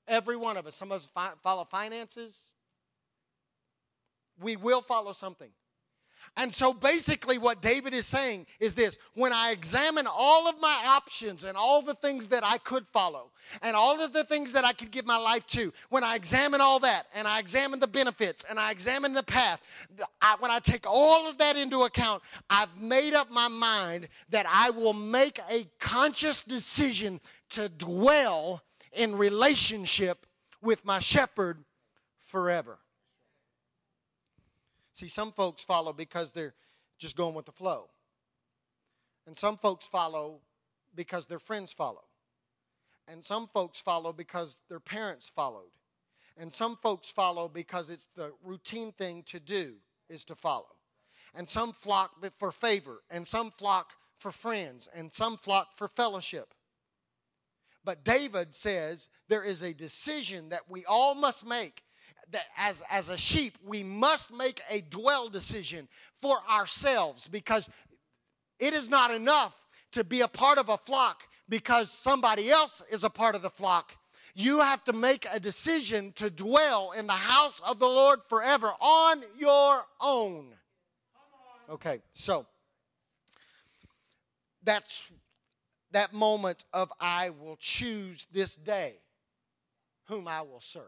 Every 0.05 0.36
one 0.36 0.58
of 0.58 0.67
us. 0.67 0.75
Some 0.75 0.91
of 0.91 0.97
us 0.97 1.08
fi- 1.13 1.34
follow 1.41 1.63
finances. 1.63 2.38
We 4.41 4.58
will 4.58 4.81
follow 4.81 5.13
something. 5.13 5.49
And 6.38 6.54
so 6.54 6.74
basically, 6.74 7.38
what 7.38 7.62
David 7.62 7.93
is 7.93 8.06
saying 8.06 8.45
is 8.60 8.74
this 8.76 8.98
when 9.13 9.32
I 9.32 9.52
examine 9.52 10.06
all 10.06 10.50
of 10.50 10.60
my 10.60 10.84
options 10.86 11.45
and 11.45 11.56
all 11.56 11.82
the 11.82 11.95
things 11.95 12.28
that 12.28 12.43
I 12.43 12.58
could 12.58 12.86
follow 12.88 13.32
and 13.62 13.74
all 13.74 14.02
of 14.02 14.12
the 14.12 14.26
things 14.26 14.52
that 14.52 14.65
I 14.65 14.74
could 14.74 14.91
give 14.91 15.06
my 15.06 15.15
life 15.15 15.48
to, 15.48 15.71
when 15.89 16.04
I 16.04 16.15
examine 16.15 16.60
all 16.60 16.80
that 16.80 17.08
and 17.13 17.26
I 17.26 17.39
examine 17.39 17.80
the 17.80 17.88
benefits 17.88 18.43
and 18.50 18.60
I 18.60 18.71
examine 18.71 19.13
the 19.13 19.24
path, 19.24 19.62
I, 20.21 20.36
when 20.39 20.52
I 20.52 20.60
take 20.60 20.86
all 20.86 21.26
of 21.30 21.38
that 21.38 21.56
into 21.56 21.84
account, 21.84 22.21
I've 22.50 22.76
made 22.78 23.13
up 23.13 23.32
my 23.32 23.48
mind 23.48 24.10
that 24.30 24.45
I 24.52 24.71
will 24.71 24.93
make 24.93 25.39
a 25.50 25.65
conscious 25.80 26.43
decision 26.43 27.21
to 27.52 27.69
dwell 27.69 28.62
in 28.91 29.15
relationship 29.15 30.26
with 30.62 30.84
my 30.84 31.00
shepherd 31.00 31.63
forever. 32.28 32.80
See, 34.95 35.10
some 35.10 35.34
folks 35.34 35.62
follow 35.62 35.91
because 35.91 36.31
they're 36.31 36.53
just 36.97 37.17
going 37.17 37.36
with 37.36 37.45
the 37.45 37.51
flow. 37.51 37.89
And 39.27 39.38
some 39.38 39.58
folks 39.58 39.86
follow 39.86 40.39
because 40.95 41.25
their 41.25 41.39
friends 41.39 41.73
follow. 41.73 42.05
And 43.05 43.23
some 43.23 43.49
folks 43.53 43.77
follow 43.77 44.13
because 44.13 44.55
their 44.69 44.79
parents 44.79 45.29
followed. 45.36 45.71
And 46.38 46.53
some 46.53 46.77
folks 46.81 47.10
follow 47.10 47.49
because 47.49 47.89
it's 47.89 48.08
the 48.15 48.31
routine 48.41 48.93
thing 48.93 49.23
to 49.23 49.39
do 49.39 49.73
is 50.10 50.23
to 50.25 50.36
follow. 50.36 50.75
And 51.34 51.49
some 51.49 51.73
flock 51.73 52.12
for 52.39 52.53
favor, 52.53 53.01
and 53.10 53.27
some 53.27 53.51
flock 53.51 53.91
for 54.17 54.31
friends, 54.31 54.88
and 54.95 55.13
some 55.13 55.36
flock 55.36 55.77
for 55.77 55.89
fellowship. 55.89 56.53
But 57.84 58.05
David 58.05 58.55
says 58.55 59.10
there 59.27 59.43
is 59.43 59.62
a 59.62 59.73
decision 59.73 60.49
that 60.49 60.69
we 60.69 60.86
all 60.86 61.15
must 61.15 61.45
make 61.45 61.84
that 62.31 62.43
as, 62.57 62.81
as 62.89 63.09
a 63.09 63.17
sheep, 63.17 63.57
we 63.65 63.83
must 63.83 64.31
make 64.31 64.61
a 64.69 64.81
dwell 64.81 65.29
decision 65.29 65.88
for 66.21 66.38
ourselves 66.49 67.27
because 67.27 67.69
it 68.59 68.73
is 68.73 68.89
not 68.89 69.11
enough 69.11 69.53
to 69.91 70.03
be 70.03 70.21
a 70.21 70.27
part 70.27 70.57
of 70.57 70.69
a 70.69 70.77
flock 70.77 71.23
because 71.49 71.91
somebody 71.91 72.49
else 72.49 72.81
is 72.89 73.03
a 73.03 73.09
part 73.09 73.35
of 73.35 73.41
the 73.41 73.49
flock. 73.49 73.93
You 74.33 74.59
have 74.59 74.83
to 74.85 74.93
make 74.93 75.25
a 75.31 75.39
decision 75.39 76.11
to 76.17 76.29
dwell 76.29 76.91
in 76.91 77.07
the 77.07 77.13
house 77.13 77.61
of 77.65 77.79
the 77.79 77.88
Lord 77.88 78.19
forever 78.27 78.71
on 78.81 79.23
your 79.38 79.85
own. 80.01 80.47
Okay, 81.69 82.01
so 82.13 82.45
that's 84.63 85.03
that 85.91 86.13
moment 86.13 86.65
of 86.73 86.91
I 86.99 87.29
will 87.29 87.55
choose 87.57 88.27
this 88.31 88.55
day 88.55 88.95
whom 90.07 90.27
I 90.27 90.41
will 90.41 90.59
serve. 90.59 90.83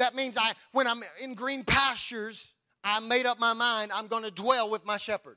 That 0.00 0.14
means 0.14 0.38
I 0.38 0.54
when 0.72 0.86
I'm 0.86 1.04
in 1.20 1.34
green 1.34 1.62
pastures, 1.62 2.54
I 2.82 3.00
made 3.00 3.26
up 3.26 3.38
my 3.38 3.52
mind 3.52 3.92
I'm 3.92 4.06
going 4.06 4.22
to 4.22 4.30
dwell 4.30 4.70
with 4.70 4.82
my 4.86 4.96
shepherd. 4.96 5.36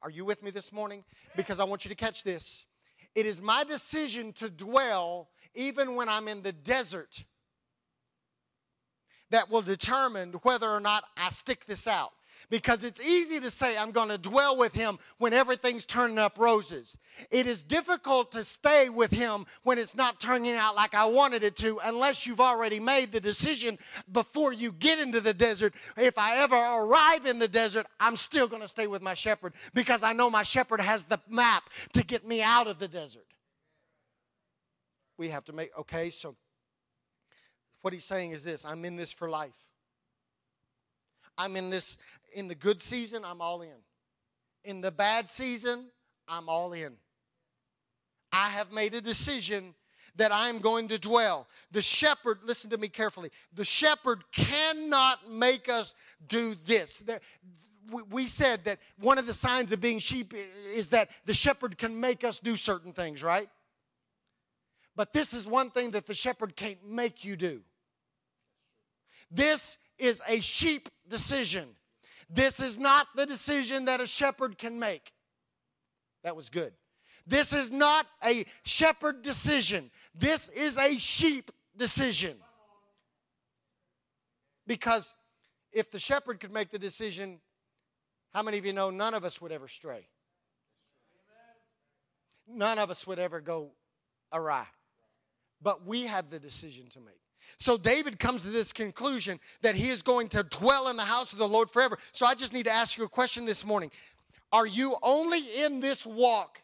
Are 0.00 0.10
you 0.10 0.24
with 0.24 0.44
me 0.44 0.52
this 0.52 0.72
morning? 0.72 1.02
Because 1.36 1.58
I 1.58 1.64
want 1.64 1.84
you 1.84 1.88
to 1.88 1.96
catch 1.96 2.22
this. 2.22 2.64
It 3.16 3.26
is 3.26 3.40
my 3.40 3.64
decision 3.64 4.32
to 4.34 4.48
dwell 4.48 5.28
even 5.56 5.96
when 5.96 6.08
I'm 6.08 6.28
in 6.28 6.42
the 6.42 6.52
desert 6.52 7.24
that 9.30 9.50
will 9.50 9.62
determine 9.62 10.32
whether 10.44 10.70
or 10.70 10.80
not 10.80 11.02
I 11.16 11.30
stick 11.30 11.66
this 11.66 11.88
out 11.88 12.12
because 12.52 12.84
it's 12.84 13.00
easy 13.00 13.40
to 13.40 13.50
say, 13.50 13.78
I'm 13.78 13.92
going 13.92 14.10
to 14.10 14.18
dwell 14.18 14.58
with 14.58 14.74
him 14.74 14.98
when 15.16 15.32
everything's 15.32 15.86
turning 15.86 16.18
up 16.18 16.36
roses. 16.38 16.98
It 17.30 17.46
is 17.46 17.62
difficult 17.62 18.30
to 18.32 18.44
stay 18.44 18.90
with 18.90 19.10
him 19.10 19.46
when 19.62 19.78
it's 19.78 19.94
not 19.94 20.20
turning 20.20 20.52
out 20.52 20.76
like 20.76 20.92
I 20.92 21.06
wanted 21.06 21.44
it 21.44 21.56
to, 21.56 21.78
unless 21.82 22.26
you've 22.26 22.42
already 22.42 22.78
made 22.78 23.10
the 23.10 23.22
decision 23.22 23.78
before 24.12 24.52
you 24.52 24.70
get 24.70 24.98
into 24.98 25.22
the 25.22 25.32
desert. 25.32 25.72
If 25.96 26.18
I 26.18 26.42
ever 26.42 26.54
arrive 26.54 27.24
in 27.24 27.38
the 27.38 27.48
desert, 27.48 27.86
I'm 27.98 28.18
still 28.18 28.46
going 28.46 28.60
to 28.60 28.68
stay 28.68 28.86
with 28.86 29.00
my 29.00 29.14
shepherd 29.14 29.54
because 29.72 30.02
I 30.02 30.12
know 30.12 30.28
my 30.28 30.42
shepherd 30.42 30.82
has 30.82 31.04
the 31.04 31.18
map 31.30 31.62
to 31.94 32.04
get 32.04 32.28
me 32.28 32.42
out 32.42 32.66
of 32.66 32.78
the 32.78 32.86
desert. 32.86 33.24
We 35.16 35.30
have 35.30 35.46
to 35.46 35.54
make, 35.54 35.70
okay, 35.78 36.10
so 36.10 36.36
what 37.80 37.94
he's 37.94 38.04
saying 38.04 38.32
is 38.32 38.44
this 38.44 38.66
I'm 38.66 38.84
in 38.84 38.96
this 38.96 39.10
for 39.10 39.30
life. 39.30 39.54
I'm 41.38 41.56
in 41.56 41.70
this 41.70 41.96
in 42.34 42.48
the 42.48 42.54
good 42.54 42.80
season, 42.80 43.24
I'm 43.24 43.40
all 43.40 43.62
in. 43.62 43.76
In 44.64 44.80
the 44.80 44.90
bad 44.90 45.30
season, 45.30 45.86
I'm 46.28 46.48
all 46.48 46.72
in. 46.72 46.94
I 48.32 48.48
have 48.48 48.72
made 48.72 48.94
a 48.94 49.00
decision 49.00 49.74
that 50.16 50.32
I'm 50.32 50.58
going 50.58 50.88
to 50.88 50.98
dwell. 50.98 51.46
The 51.70 51.82
shepherd, 51.82 52.38
listen 52.44 52.70
to 52.70 52.78
me 52.78 52.88
carefully, 52.88 53.30
the 53.54 53.64
shepherd 53.64 54.24
cannot 54.32 55.30
make 55.30 55.68
us 55.68 55.94
do 56.28 56.54
this. 56.66 57.02
We 58.10 58.26
said 58.26 58.64
that 58.64 58.78
one 58.98 59.18
of 59.18 59.26
the 59.26 59.34
signs 59.34 59.72
of 59.72 59.80
being 59.80 59.98
sheep 59.98 60.34
is 60.72 60.88
that 60.88 61.08
the 61.26 61.34
shepherd 61.34 61.76
can 61.76 61.98
make 61.98 62.24
us 62.24 62.40
do 62.40 62.56
certain 62.56 62.92
things, 62.92 63.22
right? 63.22 63.48
But 64.94 65.12
this 65.12 65.32
is 65.32 65.46
one 65.46 65.70
thing 65.70 65.90
that 65.92 66.06
the 66.06 66.14
shepherd 66.14 66.54
can't 66.54 66.78
make 66.86 67.24
you 67.24 67.36
do. 67.36 67.62
This 69.30 69.78
is 69.98 70.20
a 70.28 70.40
sheep 70.40 70.90
decision. 71.12 71.68
This 72.28 72.58
is 72.58 72.78
not 72.78 73.06
the 73.14 73.26
decision 73.26 73.84
that 73.84 74.00
a 74.00 74.06
shepherd 74.06 74.58
can 74.58 74.78
make. 74.78 75.12
That 76.24 76.34
was 76.34 76.48
good. 76.48 76.72
This 77.26 77.52
is 77.52 77.70
not 77.70 78.06
a 78.24 78.46
shepherd 78.64 79.22
decision. 79.22 79.90
This 80.14 80.48
is 80.48 80.78
a 80.78 80.98
sheep 80.98 81.52
decision. 81.76 82.36
Because 84.66 85.12
if 85.72 85.90
the 85.90 85.98
shepherd 85.98 86.40
could 86.40 86.52
make 86.52 86.70
the 86.70 86.78
decision, 86.78 87.38
how 88.32 88.42
many 88.42 88.58
of 88.58 88.64
you 88.64 88.72
know 88.72 88.90
none 88.90 89.14
of 89.14 89.24
us 89.24 89.40
would 89.40 89.52
ever 89.52 89.68
stray? 89.68 90.08
None 92.48 92.78
of 92.78 92.90
us 92.90 93.06
would 93.06 93.18
ever 93.18 93.40
go 93.40 93.72
awry. 94.32 94.66
But 95.60 95.86
we 95.86 96.06
have 96.06 96.30
the 96.30 96.40
decision 96.40 96.88
to 96.90 97.00
make. 97.00 97.20
So 97.58 97.76
David 97.76 98.18
comes 98.18 98.42
to 98.42 98.50
this 98.50 98.72
conclusion 98.72 99.38
that 99.62 99.74
he 99.74 99.90
is 99.90 100.02
going 100.02 100.28
to 100.30 100.42
dwell 100.42 100.88
in 100.88 100.96
the 100.96 101.04
house 101.04 101.32
of 101.32 101.38
the 101.38 101.48
Lord 101.48 101.70
forever. 101.70 101.98
So 102.12 102.26
I 102.26 102.34
just 102.34 102.52
need 102.52 102.64
to 102.64 102.72
ask 102.72 102.98
you 102.98 103.04
a 103.04 103.08
question 103.08 103.44
this 103.44 103.64
morning. 103.64 103.90
Are 104.52 104.66
you 104.66 104.96
only 105.02 105.40
in 105.62 105.80
this 105.80 106.04
walk 106.04 106.60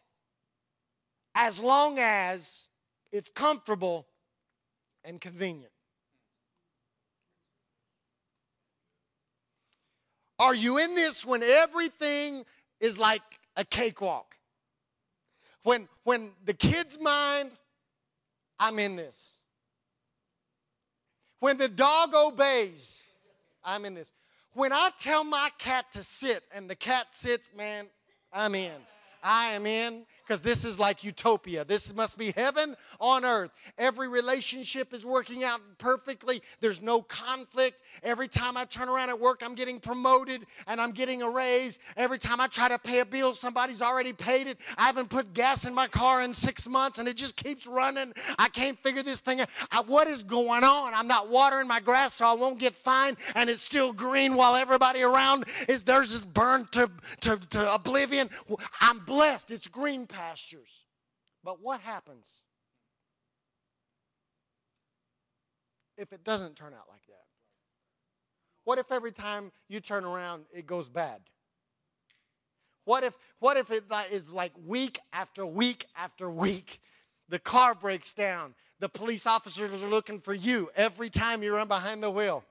as 1.35 1.59
long 1.59 1.97
as 1.99 2.67
it's 3.11 3.29
comfortable 3.31 4.05
and 5.03 5.19
convenient? 5.19 5.71
Are 10.37 10.55
you 10.55 10.77
in 10.77 10.95
this 10.95 11.25
when 11.25 11.43
everything 11.43 12.45
is 12.79 12.97
like 12.97 13.21
a 13.57 13.65
cakewalk? 13.65 14.37
When 15.63 15.89
when 16.03 16.31
the 16.45 16.53
kid's 16.53 16.97
mind, 16.97 17.51
I'm 18.57 18.79
in 18.79 18.95
this. 18.95 19.38
When 21.39 21.57
the 21.57 21.69
dog 21.69 22.13
obeys, 22.13 23.03
I'm 23.63 23.85
in 23.85 23.93
this. 23.93 24.11
When 24.53 24.73
I 24.73 24.89
tell 24.99 25.23
my 25.23 25.49
cat 25.57 25.85
to 25.93 26.03
sit 26.03 26.43
and 26.53 26.69
the 26.69 26.75
cat 26.75 27.07
sits, 27.11 27.49
man, 27.55 27.85
I'm 28.33 28.55
in. 28.55 28.71
I 29.23 29.53
am 29.53 29.65
in 29.65 30.05
because 30.29 30.41
this 30.43 30.63
is 30.63 30.77
like 30.77 31.03
utopia. 31.03 31.65
This 31.65 31.91
must 31.95 32.15
be 32.15 32.31
heaven 32.37 32.77
on 32.99 33.25
earth. 33.25 33.49
Every 33.79 34.07
relationship 34.07 34.93
is 34.93 35.03
working 35.03 35.43
out 35.43 35.59
perfectly. 35.79 36.43
There's 36.59 36.83
no 36.83 37.01
conflict. 37.01 37.81
Every 38.03 38.27
time 38.27 38.55
I 38.55 38.65
turn 38.65 38.89
around 38.89 39.09
at 39.09 39.19
work, 39.19 39.41
I'm 39.43 39.55
getting 39.55 39.79
promoted 39.79 40.45
and 40.67 40.79
I'm 40.79 40.91
getting 40.91 41.23
a 41.23 41.29
raise. 41.29 41.79
Every 41.97 42.19
time 42.19 42.39
I 42.39 42.45
try 42.45 42.67
to 42.67 42.77
pay 42.77 42.99
a 42.99 43.05
bill, 43.05 43.33
somebody's 43.33 43.81
already 43.81 44.13
paid 44.13 44.45
it. 44.45 44.59
I 44.77 44.83
haven't 44.83 45.09
put 45.09 45.33
gas 45.33 45.65
in 45.65 45.73
my 45.73 45.87
car 45.87 46.21
in 46.21 46.31
six 46.31 46.67
months 46.67 46.99
and 46.99 47.07
it 47.07 47.17
just 47.17 47.35
keeps 47.35 47.65
running. 47.65 48.13
I 48.37 48.49
can't 48.49 48.77
figure 48.83 49.01
this 49.01 49.19
thing 49.19 49.41
out. 49.41 49.49
I, 49.71 49.81
what 49.81 50.07
is 50.07 50.21
going 50.21 50.63
on? 50.63 50.93
I'm 50.93 51.07
not 51.07 51.29
watering 51.29 51.67
my 51.67 51.79
grass 51.79 52.13
so 52.13 52.27
I 52.27 52.33
won't 52.33 52.59
get 52.59 52.75
fined 52.75 53.17
and 53.33 53.49
it's 53.49 53.63
still 53.63 53.93
green 53.93 54.35
while 54.35 54.55
everybody 54.55 55.01
around 55.01 55.45
is 55.67 55.81
theirs 55.83 56.11
is 56.11 56.23
burned 56.23 56.71
to, 56.73 56.91
to, 57.21 57.37
to 57.49 57.73
oblivion. 57.73 58.29
I'm 58.79 58.99
blessed. 58.99 59.49
It's 59.49 59.65
green 59.65 60.05
pastures. 60.19 60.69
But 61.43 61.61
what 61.61 61.79
happens 61.79 62.27
if 65.97 66.11
it 66.11 66.23
doesn't 66.25 66.55
turn 66.55 66.73
out 66.73 66.89
like 66.89 67.05
that? 67.07 67.25
What 68.65 68.79
if 68.79 68.91
every 68.91 69.13
time 69.13 69.51
you 69.69 69.79
turn 69.79 70.03
around 70.03 70.43
it 70.53 70.67
goes 70.67 70.89
bad? 70.89 71.21
What 72.83 73.03
if 73.03 73.13
what 73.39 73.55
if 73.55 73.71
it 73.71 73.85
is 74.11 74.29
like 74.29 74.51
week 74.65 74.99
after 75.13 75.45
week 75.45 75.85
after 75.95 76.29
week? 76.29 76.81
The 77.29 77.39
car 77.39 77.73
breaks 77.73 78.13
down. 78.13 78.55
The 78.79 78.89
police 78.89 79.25
officers 79.25 79.81
are 79.81 79.89
looking 79.89 80.19
for 80.19 80.33
you 80.33 80.69
every 80.75 81.09
time 81.09 81.43
you 81.43 81.53
run 81.53 81.67
behind 81.67 82.03
the 82.03 82.11
wheel. 82.11 82.43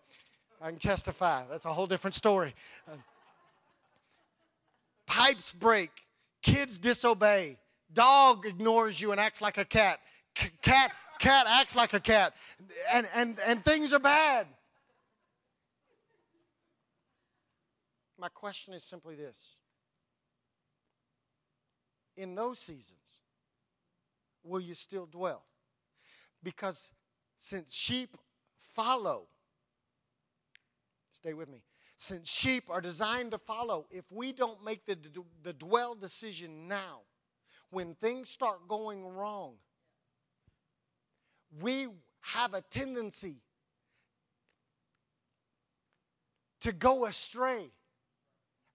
I 0.63 0.71
can 0.71 0.79
testify. 0.79 1.45
That's 1.51 1.67
a 1.67 1.73
whole 1.73 1.87
different 1.87 2.15
story. 2.15 2.55
Uh, 2.91 2.97
pipes 5.07 5.53
break. 5.53 6.08
Kids 6.43 6.79
disobey. 6.79 7.59
Dog 7.93 8.47
ignores 8.47 9.01
you 9.01 9.13
and 9.13 9.21
acts 9.21 9.41
like 9.41 9.59
a 9.59 9.65
cat. 9.65 10.01
C- 10.37 10.51
cat 10.63 10.93
cat 11.19 11.47
acts 11.49 11.77
like 11.77 11.93
a 11.93 12.01
cat. 12.01 12.35
And, 12.91 13.09
and, 13.15 13.39
and 13.41 13.65
things 13.65 13.93
are 13.93 13.99
bad. 13.99 14.47
My 18.19 18.29
question 18.29 18.75
is 18.75 18.85
simply 18.85 19.15
this 19.15 19.55
In 22.17 22.35
those 22.35 22.59
seasons, 22.59 23.21
will 24.43 24.61
you 24.61 24.75
still 24.75 25.07
dwell? 25.07 25.45
Because 26.43 26.93
since 27.39 27.73
sheep 27.73 28.17
follow, 28.75 29.27
stay 31.11 31.33
with 31.33 31.49
me, 31.49 31.63
since 31.99 32.29
sheep 32.29 32.71
are 32.71 32.81
designed 32.81 33.33
to 33.33 33.39
follow, 33.39 33.87
if 33.91 34.05
we 34.11 34.33
don't 34.33 34.65
make 34.65 34.87
the, 34.87 34.97
the 35.43 35.53
dwell 35.53 35.97
decision 35.97 36.69
now, 36.69 37.01
when 37.71 37.95
things 37.97 38.31
start 38.31 38.69
going 38.69 39.05
wrong, 39.05 39.55
we 41.61 41.89
have 42.21 42.55
a 42.55 42.61
tendency 42.63 43.39
to 46.61 46.73
go 46.73 47.07
astray 47.07 47.71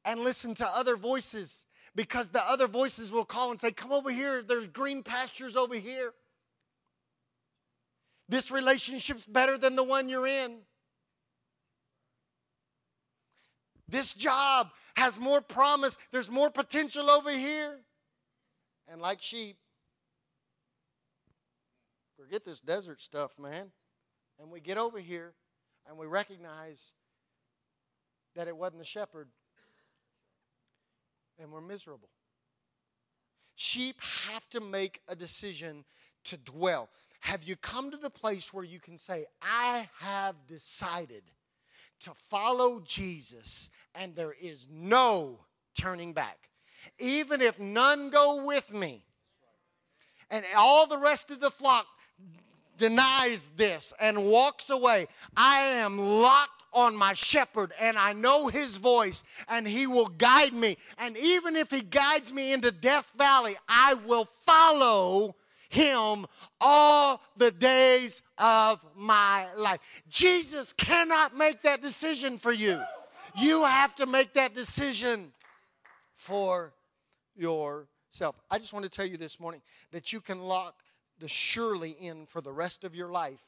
and 0.03 0.19
listen 0.19 0.53
to 0.55 0.67
other 0.67 0.97
voices 0.97 1.65
because 1.95 2.27
the 2.27 2.41
other 2.41 2.67
voices 2.67 3.09
will 3.09 3.25
call 3.25 3.51
and 3.51 3.59
say, 3.59 3.71
Come 3.71 3.93
over 3.93 4.11
here, 4.11 4.41
there's 4.41 4.67
green 4.67 5.01
pastures 5.01 5.55
over 5.55 5.75
here. 5.75 6.11
This 8.27 8.51
relationship's 8.51 9.25
better 9.25 9.57
than 9.57 9.75
the 9.75 9.83
one 9.83 10.09
you're 10.09 10.27
in. 10.27 10.57
This 13.93 14.11
job 14.11 14.71
has 14.95 15.19
more 15.19 15.39
promise, 15.39 15.99
there's 16.11 16.29
more 16.29 16.49
potential 16.49 17.11
over 17.11 17.29
here. 17.29 17.77
And 18.91 18.99
like 18.99 19.21
sheep, 19.21 19.55
forget 22.17 22.43
this 22.43 22.59
desert 22.59 23.03
stuff, 23.03 23.37
man. 23.37 23.67
And 24.39 24.49
we 24.49 24.61
get 24.61 24.79
over 24.79 24.99
here 24.99 25.35
and 25.87 25.95
we 25.95 26.07
recognize 26.07 26.83
that 28.35 28.47
it 28.47 28.57
wasn't 28.57 28.79
the 28.79 28.85
shepherd, 28.85 29.27
and 31.37 31.51
we're 31.51 31.61
miserable. 31.61 32.09
Sheep 33.53 34.01
have 34.27 34.49
to 34.49 34.59
make 34.59 35.01
a 35.07 35.15
decision 35.15 35.85
to 36.23 36.37
dwell? 36.37 36.89
Have 37.19 37.43
you 37.43 37.55
come 37.55 37.91
to 37.91 37.97
the 37.97 38.09
place 38.09 38.51
where 38.51 38.63
you 38.63 38.79
can 38.79 38.97
say, 38.97 39.27
I 39.39 39.87
have 39.99 40.35
decided 40.47 41.21
to 42.03 42.11
follow 42.29 42.81
Jesus 42.85 43.69
and 43.95 44.15
there 44.15 44.35
is 44.39 44.65
no 44.71 45.39
turning 45.77 46.13
back? 46.13 46.49
Even 46.99 47.41
if 47.41 47.59
none 47.59 48.09
go 48.09 48.43
with 48.43 48.71
me 48.71 49.03
and 50.29 50.45
all 50.55 50.87
the 50.87 50.97
rest 50.97 51.31
of 51.31 51.39
the 51.39 51.51
flock 51.51 51.85
denies 52.77 53.49
this 53.55 53.93
and 53.99 54.25
walks 54.25 54.69
away, 54.69 55.07
I 55.35 55.61
am 55.61 55.97
locked 55.97 56.63
on 56.73 56.95
my 56.95 57.13
shepherd 57.13 57.71
and 57.79 57.97
I 57.97 58.13
know 58.13 58.47
his 58.47 58.77
voice 58.77 59.23
and 59.47 59.67
he 59.67 59.87
will 59.87 60.07
guide 60.07 60.53
me. 60.53 60.77
And 60.97 61.17
even 61.17 61.55
if 61.55 61.69
he 61.69 61.81
guides 61.81 62.33
me 62.33 62.51
into 62.51 62.71
Death 62.71 63.11
Valley, 63.17 63.57
I 63.67 63.93
will 63.93 64.27
follow 64.45 65.35
him 65.73 66.25
all 66.61 67.21
the 67.37 67.51
days 67.51 68.21
of 68.37 68.79
my 68.95 69.53
life. 69.55 69.79
Jesus 70.09 70.73
cannot 70.73 71.35
make 71.35 71.61
that 71.63 71.81
decision 71.81 72.37
for 72.37 72.51
you. 72.51 72.81
You 73.35 73.63
have 73.63 73.95
to 73.95 74.05
make 74.05 74.33
that 74.33 74.53
decision 74.53 75.33
for 76.15 76.73
yourself. 77.35 78.35
I 78.49 78.59
just 78.59 78.73
want 78.73 78.83
to 78.83 78.89
tell 78.89 79.05
you 79.05 79.17
this 79.17 79.39
morning 79.39 79.61
that 79.91 80.13
you 80.13 80.21
can 80.21 80.39
lock 80.39 80.75
the 81.19 81.27
surely 81.27 81.91
in 81.91 82.25
for 82.27 82.41
the 82.41 82.51
rest 82.51 82.83
of 82.83 82.95
your 82.95 83.09
life 83.09 83.41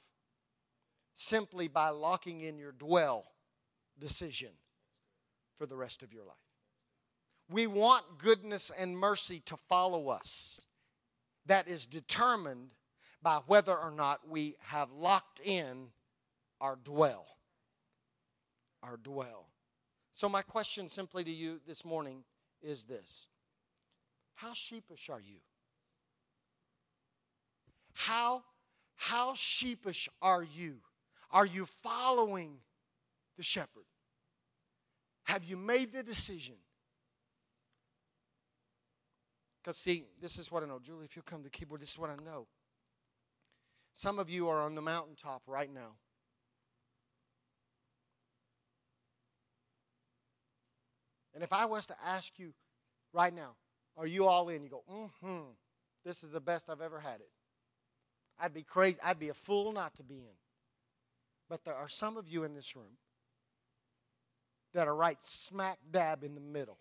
simply 1.13 1.67
by 1.67 1.89
locking 1.89 2.41
in 2.41 2.57
your 2.57 2.71
dwell 2.71 3.25
decision 3.99 4.49
for 5.57 5.65
the 5.65 5.75
rest 5.75 6.03
of 6.03 6.11
your 6.11 6.25
life. 6.25 6.35
We 7.49 7.67
want 7.67 8.03
goodness 8.17 8.71
and 8.77 8.97
mercy 8.97 9.41
to 9.45 9.57
follow 9.69 10.09
us. 10.09 10.59
That 11.47 11.67
is 11.67 11.85
determined 11.85 12.71
by 13.21 13.41
whether 13.47 13.75
or 13.75 13.91
not 13.91 14.27
we 14.27 14.55
have 14.59 14.91
locked 14.91 15.39
in 15.39 15.87
our 16.61 16.75
dwell. 16.75 17.25
Our 18.83 18.97
dwell. 18.97 19.47
So, 20.11 20.29
my 20.29 20.41
question 20.41 20.89
simply 20.89 21.23
to 21.23 21.31
you 21.31 21.59
this 21.67 21.83
morning 21.83 22.23
is 22.61 22.83
this 22.83 23.27
How 24.35 24.53
sheepish 24.53 25.09
are 25.09 25.19
you? 25.19 25.37
How, 27.93 28.43
how 28.95 29.33
sheepish 29.35 30.09
are 30.21 30.43
you? 30.43 30.75
Are 31.31 31.45
you 31.45 31.65
following 31.81 32.57
the 33.37 33.43
shepherd? 33.43 33.85
Have 35.23 35.43
you 35.43 35.57
made 35.57 35.91
the 35.91 36.03
decision? 36.03 36.55
Because, 39.65 39.77
see, 39.77 40.05
this 40.21 40.37
is 40.37 40.51
what 40.51 40.61
I 40.61 40.67
know. 40.67 40.77
Julie, 40.77 41.05
if 41.05 41.15
you'll 41.15 41.23
come 41.23 41.39
to 41.39 41.45
the 41.45 41.49
keyboard, 41.49 41.81
this 41.81 41.89
is 41.89 41.97
what 41.97 42.11
I 42.11 42.23
know. 42.23 42.45
Some 43.93 44.19
of 44.19 44.29
you 44.29 44.47
are 44.47 44.61
on 44.61 44.75
the 44.75 44.81
mountaintop 44.81 45.41
right 45.47 45.73
now. 45.73 45.95
And 51.33 51.43
if 51.43 51.51
I 51.51 51.65
was 51.65 51.87
to 51.87 51.95
ask 52.05 52.37
you 52.37 52.53
right 53.11 53.33
now, 53.33 53.55
are 53.97 54.05
you 54.05 54.27
all 54.27 54.49
in? 54.49 54.61
You 54.63 54.69
go, 54.69 54.83
mm 54.87 55.09
hmm, 55.19 55.49
this 56.05 56.23
is 56.23 56.29
the 56.29 56.39
best 56.39 56.69
I've 56.69 56.81
ever 56.81 56.99
had 56.99 57.21
it. 57.21 57.31
I'd 58.39 58.53
be 58.53 58.61
crazy. 58.61 58.99
I'd 59.03 59.17
be 59.17 59.29
a 59.29 59.33
fool 59.33 59.71
not 59.71 59.95
to 59.95 60.03
be 60.03 60.17
in. 60.17 60.37
But 61.49 61.63
there 61.63 61.73
are 61.73 61.89
some 61.89 62.17
of 62.17 62.27
you 62.27 62.43
in 62.43 62.53
this 62.53 62.75
room 62.75 62.97
that 64.75 64.87
are 64.87 64.95
right 64.95 65.17
smack 65.23 65.79
dab 65.91 66.23
in 66.23 66.35
the 66.35 66.41
middle 66.41 66.77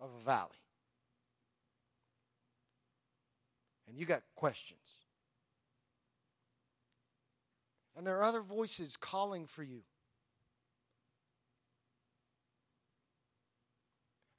of 0.00 0.10
a 0.20 0.24
valley. 0.24 0.50
And 3.88 3.96
you 3.96 4.06
got 4.06 4.22
questions. 4.34 4.80
And 7.96 8.06
there 8.06 8.18
are 8.18 8.22
other 8.22 8.42
voices 8.42 8.96
calling 8.96 9.46
for 9.46 9.62
you. 9.62 9.80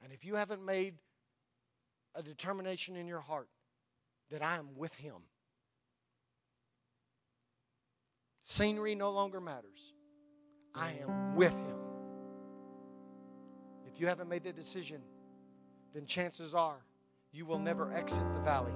And 0.03 0.13
if 0.13 0.23
you 0.23 0.35
haven't 0.35 0.63
made 0.63 0.95
a 2.15 2.23
determination 2.23 2.95
in 2.95 3.07
your 3.07 3.19
heart 3.19 3.49
that 4.31 4.41
I 4.41 4.57
am 4.57 4.69
with 4.75 4.95
Him, 4.95 5.15
Scenery 8.49 8.95
no 8.95 9.11
longer 9.11 9.39
matters. 9.39 9.93
I 10.73 10.93
am 11.03 11.35
with 11.35 11.53
him. 11.53 11.77
If 13.85 14.01
you 14.01 14.07
haven't 14.07 14.27
made 14.27 14.43
that 14.45 14.55
decision, 14.55 15.01
then 15.93 16.07
chances 16.07 16.55
are 16.55 16.77
you 17.31 17.45
will 17.45 17.59
never 17.59 17.93
exit 17.93 18.23
the 18.33 18.39
valley 18.39 18.73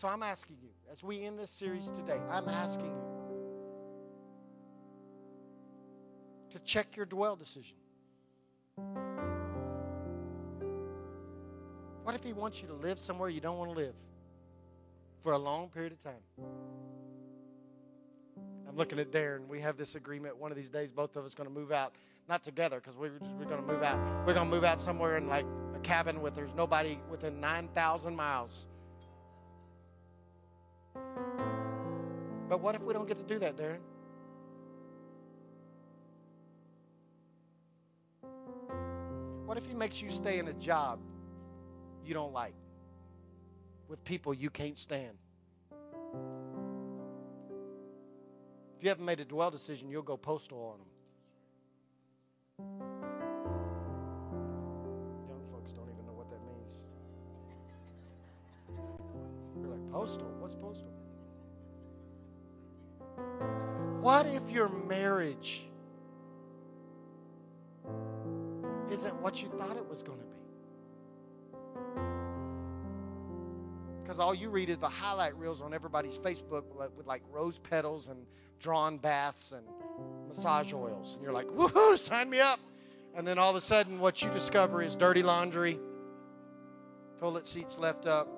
So 0.00 0.08
I'm 0.08 0.22
asking 0.22 0.56
you, 0.62 0.70
as 0.90 1.02
we 1.02 1.26
end 1.26 1.38
this 1.38 1.50
series 1.50 1.90
today, 1.90 2.16
I'm 2.30 2.48
asking 2.48 2.86
you 2.86 3.02
to 6.52 6.58
check 6.60 6.96
your 6.96 7.04
dwell 7.04 7.36
decision. 7.36 7.76
What 12.02 12.14
if 12.14 12.24
He 12.24 12.32
wants 12.32 12.62
you 12.62 12.68
to 12.68 12.72
live 12.72 12.98
somewhere 12.98 13.28
you 13.28 13.42
don't 13.42 13.58
want 13.58 13.74
to 13.74 13.76
live 13.76 13.92
for 15.22 15.32
a 15.32 15.38
long 15.38 15.68
period 15.68 15.92
of 15.92 16.02
time? 16.02 16.14
I'm 18.66 18.76
looking 18.76 18.98
at 18.98 19.12
Darren. 19.12 19.46
We 19.48 19.60
have 19.60 19.76
this 19.76 19.96
agreement. 19.96 20.34
One 20.38 20.50
of 20.50 20.56
these 20.56 20.70
days, 20.70 20.88
both 20.88 21.14
of 21.16 21.26
us 21.26 21.34
going 21.34 21.46
to 21.46 21.54
move 21.54 21.72
out, 21.72 21.92
not 22.26 22.42
together, 22.42 22.80
because 22.80 22.96
we're, 22.96 23.12
we're 23.38 23.44
going 23.44 23.60
to 23.60 23.70
move 23.70 23.82
out. 23.82 23.98
We're 24.26 24.32
going 24.32 24.48
to 24.48 24.54
move 24.56 24.64
out 24.64 24.80
somewhere 24.80 25.18
in 25.18 25.28
like 25.28 25.44
a 25.76 25.80
cabin 25.80 26.22
with 26.22 26.34
there's 26.34 26.54
nobody 26.56 26.98
within 27.10 27.38
9,000 27.38 28.16
miles. 28.16 28.64
But 32.50 32.60
what 32.60 32.74
if 32.74 32.82
we 32.82 32.92
don't 32.92 33.06
get 33.06 33.16
to 33.16 33.24
do 33.24 33.38
that, 33.38 33.56
Darren? 33.56 33.78
What 39.46 39.56
if 39.56 39.64
he 39.64 39.72
makes 39.72 40.02
you 40.02 40.10
stay 40.10 40.40
in 40.40 40.48
a 40.48 40.52
job 40.54 40.98
you 42.04 42.12
don't 42.12 42.32
like, 42.32 42.54
with 43.86 44.02
people 44.04 44.34
you 44.34 44.50
can't 44.50 44.76
stand. 44.76 45.16
If 48.78 48.82
you 48.82 48.88
haven't 48.88 49.04
made 49.04 49.20
a 49.20 49.24
dwell 49.24 49.52
decision, 49.52 49.88
you'll 49.88 50.02
go 50.02 50.16
postal 50.16 50.58
on 50.72 50.78
them. 50.78 50.88
Young 55.28 55.42
folks 55.52 55.70
don't 55.70 55.88
even 55.88 56.04
know 56.04 56.14
what 56.14 56.28
that 56.30 56.40
means. 56.44 56.78
You're 59.60 59.70
like, 59.70 59.92
postal? 59.92 60.34
What's 60.40 60.56
postal? 60.56 60.99
What 64.00 64.26
if 64.26 64.48
your 64.50 64.70
marriage 64.70 65.66
isn't 68.90 69.14
what 69.20 69.42
you 69.42 69.48
thought 69.58 69.76
it 69.76 69.86
was 69.88 70.02
going 70.02 70.18
to 70.18 70.24
be? 70.24 70.30
Because 74.02 74.18
all 74.18 74.34
you 74.34 74.48
read 74.48 74.70
is 74.70 74.78
the 74.78 74.88
highlight 74.88 75.36
reels 75.36 75.60
on 75.60 75.74
everybody's 75.74 76.16
Facebook 76.16 76.64
with, 76.74 77.06
like 77.06 77.22
rose 77.30 77.58
petals 77.58 78.08
and 78.08 78.24
drawn 78.58 78.96
baths 78.96 79.52
and 79.52 79.66
massage 80.28 80.72
oils. 80.72 81.12
And 81.14 81.22
you're 81.22 81.34
like, 81.34 81.48
woohoo, 81.48 81.98
sign 81.98 82.30
me 82.30 82.40
up. 82.40 82.58
And 83.14 83.28
then 83.28 83.38
all 83.38 83.50
of 83.50 83.56
a 83.56 83.60
sudden, 83.60 84.00
what 84.00 84.22
you 84.22 84.30
discover 84.30 84.80
is 84.80 84.96
dirty 84.96 85.22
laundry, 85.22 85.78
toilet 87.18 87.46
seats 87.46 87.76
left 87.76 88.06
up. 88.06 88.28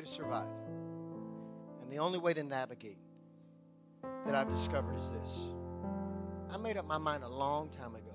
Way 0.00 0.06
to 0.06 0.12
survive 0.12 0.46
and 1.82 1.92
the 1.92 1.98
only 1.98 2.18
way 2.18 2.32
to 2.32 2.42
navigate 2.42 2.96
that 4.24 4.34
I've 4.34 4.50
discovered 4.50 4.96
is 4.98 5.10
this. 5.10 5.40
I 6.50 6.56
made 6.56 6.76
up 6.76 6.86
my 6.86 6.96
mind 6.96 7.22
a 7.22 7.28
long 7.28 7.68
time 7.70 7.94
ago. 7.94 8.06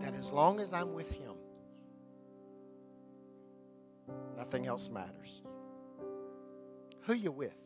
That 0.00 0.14
as 0.14 0.30
long 0.30 0.60
as 0.60 0.72
I'm 0.72 0.92
with 0.92 1.10
Him, 1.10 1.34
nothing 4.36 4.66
else 4.66 4.90
matters. 4.90 5.40
Who 7.02 7.14
you 7.14 7.32
with? 7.32 7.56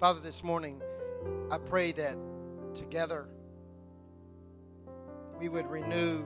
Father, 0.00 0.20
this 0.20 0.42
morning, 0.42 0.82
I 1.50 1.58
pray 1.58 1.92
that 1.92 2.16
together 2.74 3.28
we 5.38 5.48
would 5.48 5.70
renew. 5.70 6.24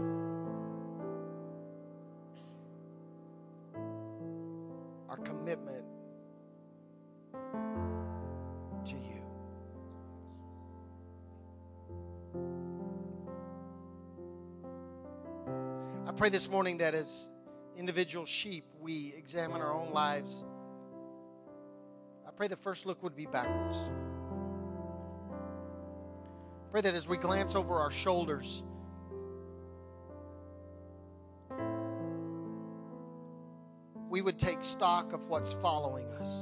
Our 5.09 5.19
commitment 5.19 5.85
to 8.87 8.95
you. 8.95 9.23
I 16.07 16.13
pray 16.13 16.31
this 16.31 16.49
morning 16.49 16.79
that 16.79 16.95
as 16.95 17.29
individual 17.77 18.25
sheep, 18.25 18.65
we 18.81 19.13
examine 19.17 19.61
our 19.61 19.75
own 19.75 19.93
lives. 19.93 20.43
I 22.27 22.31
pray 22.31 22.49
the 22.49 22.57
first 22.57 22.87
look 22.87 23.03
would 23.03 23.15
be 23.15 23.27
backwards. 23.27 23.77
Pray 26.71 26.81
that 26.81 26.95
as 26.95 27.07
we 27.07 27.19
glance 27.19 27.55
over 27.55 27.79
our 27.79 27.91
shoulders, 27.91 28.63
we 34.13 34.21
would 34.21 34.39
take 34.39 34.63
stock 34.63 35.15
of 35.15 35.27
what's 35.31 35.55
following 35.55 36.07
us. 36.21 36.37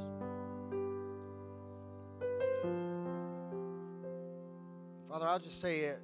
Father, 5.09 5.29
I'll 5.29 5.39
just 5.39 5.61
say 5.61 5.83
it 5.83 6.01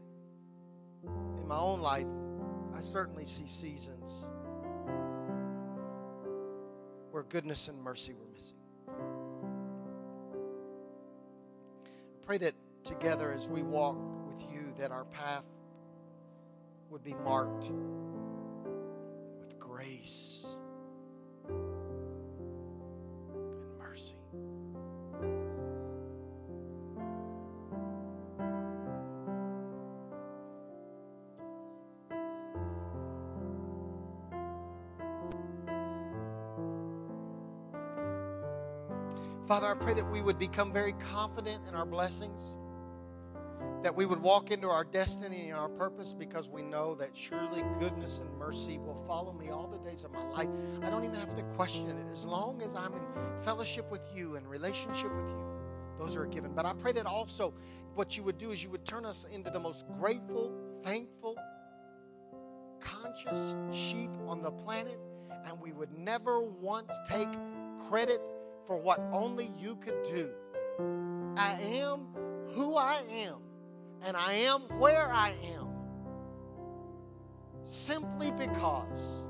in 1.03 1.49
my 1.49 1.59
own 1.59 1.81
life, 1.81 2.07
I 2.73 2.83
certainly 2.83 3.27
see 3.27 3.49
seasons 3.49 4.29
where 7.11 7.25
goodness 7.25 7.67
and 7.67 7.83
mercy 7.83 8.13
were 8.13 8.29
missing. 8.33 8.55
I 12.23 12.25
pray 12.25 12.39
that 12.39 12.55
together 12.85 13.33
as 13.33 13.49
we 13.49 13.65
walk 13.65 13.99
with 14.29 14.41
you 14.53 14.73
that 14.79 14.93
our 14.93 15.07
path 15.07 15.43
would 16.91 17.03
be 17.03 17.15
marked 17.25 17.73
with 19.41 19.59
grace 19.59 20.36
pray 39.77 39.95
that 39.95 40.11
we 40.11 40.21
would 40.21 40.39
become 40.39 40.73
very 40.73 40.95
confident 40.95 41.63
in 41.69 41.75
our 41.75 41.87
blessings 41.87 42.57
that 43.83 43.95
we 43.95 44.05
would 44.05 44.21
walk 44.21 44.51
into 44.51 44.69
our 44.69 44.85
destiny 44.85 45.51
and 45.51 45.59
our 45.59 45.69
purpose 45.69 46.13
because 46.13 46.49
we 46.49 46.63
know 46.63 46.95
that 46.97 47.11
surely 47.15 47.63
goodness 47.79 48.19
and 48.19 48.39
mercy 48.39 48.79
will 48.79 49.01
follow 49.07 49.33
me 49.33 49.51
all 49.51 49.69
the 49.69 49.79
days 49.89 50.03
of 50.03 50.11
my 50.11 50.25
life. 50.31 50.49
I 50.83 50.91
don't 50.91 51.05
even 51.05 51.17
have 51.17 51.37
to 51.37 51.43
question 51.55 51.89
it. 51.91 52.13
As 52.13 52.25
long 52.25 52.63
as 52.63 52.75
I'm 52.75 52.95
in 52.95 53.45
fellowship 53.45 53.91
with 53.91 54.09
you 54.15 54.37
and 54.37 54.47
relationship 54.49 55.15
with 55.15 55.29
you, 55.29 55.41
those 55.99 56.17
are 56.17 56.27
given. 56.27 56.53
But 56.53 56.67
I 56.67 56.73
pray 56.73 56.93
that 56.93 57.07
also 57.07 57.55
what 57.95 58.17
you 58.17 58.23
would 58.25 58.39
do 58.39 58.51
is 58.51 58.63
you 58.63 58.71
would 58.71 58.85
turn 58.85 59.05
us 59.05 59.25
into 59.31 59.51
the 59.51 59.61
most 59.61 59.85
grateful, 60.01 60.53
thankful, 60.83 61.37
conscious 62.81 63.55
sheep 63.73 64.11
on 64.27 64.43
the 64.43 64.51
planet, 64.51 64.99
and 65.47 65.61
we 65.61 65.73
would 65.73 65.97
never 65.97 66.41
once 66.41 66.93
take 67.09 67.29
credit 67.89 68.21
for 68.67 68.77
what 68.77 69.01
only 69.13 69.53
you 69.59 69.77
could 69.77 70.03
do. 70.05 70.31
I 71.37 71.59
am 71.61 72.07
who 72.53 72.77
I 72.77 73.03
am 73.11 73.37
and 74.03 74.17
I 74.17 74.35
am 74.35 74.63
where 74.79 75.13
I 75.13 75.35
am 75.43 75.69
simply 77.65 78.31
because 78.31 79.25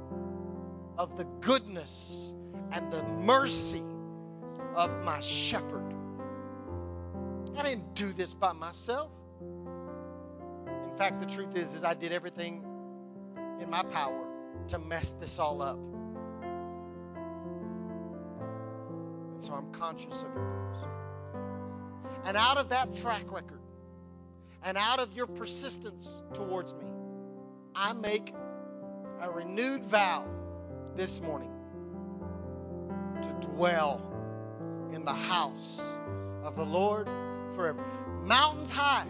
of 0.99 1.17
the 1.17 1.25
goodness 1.41 2.35
and 2.73 2.93
the 2.93 3.03
mercy 3.03 3.83
of 4.75 4.91
my 5.03 5.21
shepherd. 5.21 5.95
I 7.57 7.63
didn't 7.63 7.95
do 7.95 8.13
this 8.13 8.35
by 8.35 8.53
myself. 8.53 9.11
In 9.41 10.97
fact, 10.97 11.21
the 11.21 11.27
truth 11.27 11.57
is, 11.57 11.75
is 11.75 11.85
I 11.85 11.95
did 11.95 12.13
everything 12.13 12.65
in 13.61 13.71
my 13.71 13.83
power 13.83 14.27
to 14.69 14.79
mess 14.79 15.15
this 15.19 15.39
all 15.39 15.63
up. 15.63 15.79
So 19.41 19.53
I'm 19.53 19.71
conscious 19.73 20.23
of 20.23 20.35
your 20.35 20.45
goodness. 20.45 20.85
And 22.25 22.37
out 22.37 22.57
of 22.57 22.69
that 22.71 22.95
track 22.97 23.31
record, 23.31 23.61
and 24.63 24.77
out 24.77 24.99
of 24.99 25.13
your 25.13 25.27
persistence 25.27 26.11
towards 26.35 26.75
me, 26.75 26.87
I 27.75 27.93
make 27.93 28.35
a 29.21 29.31
renewed 29.31 29.85
vow 29.85 30.25
this 30.97 31.21
morning 31.21 31.53
to 33.23 33.49
dwell 33.49 34.03
in 34.93 35.05
the 35.05 35.13
house 35.13 35.81
of 36.43 36.57
the 36.57 36.65
Lord 36.65 37.07
forever. 37.55 37.85
Mountains 38.25 38.71
high, 38.71 39.07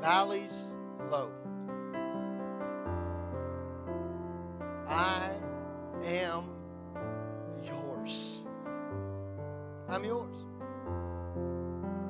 valleys 0.00 0.72
low. 1.10 1.30
I 4.88 5.30
am 6.04 6.44
yours. 7.64 8.40
I'm 9.88 10.04
yours 10.04 10.34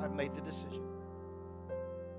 I've 0.03 0.15
made 0.15 0.35
the 0.35 0.43
decision. 0.43 0.83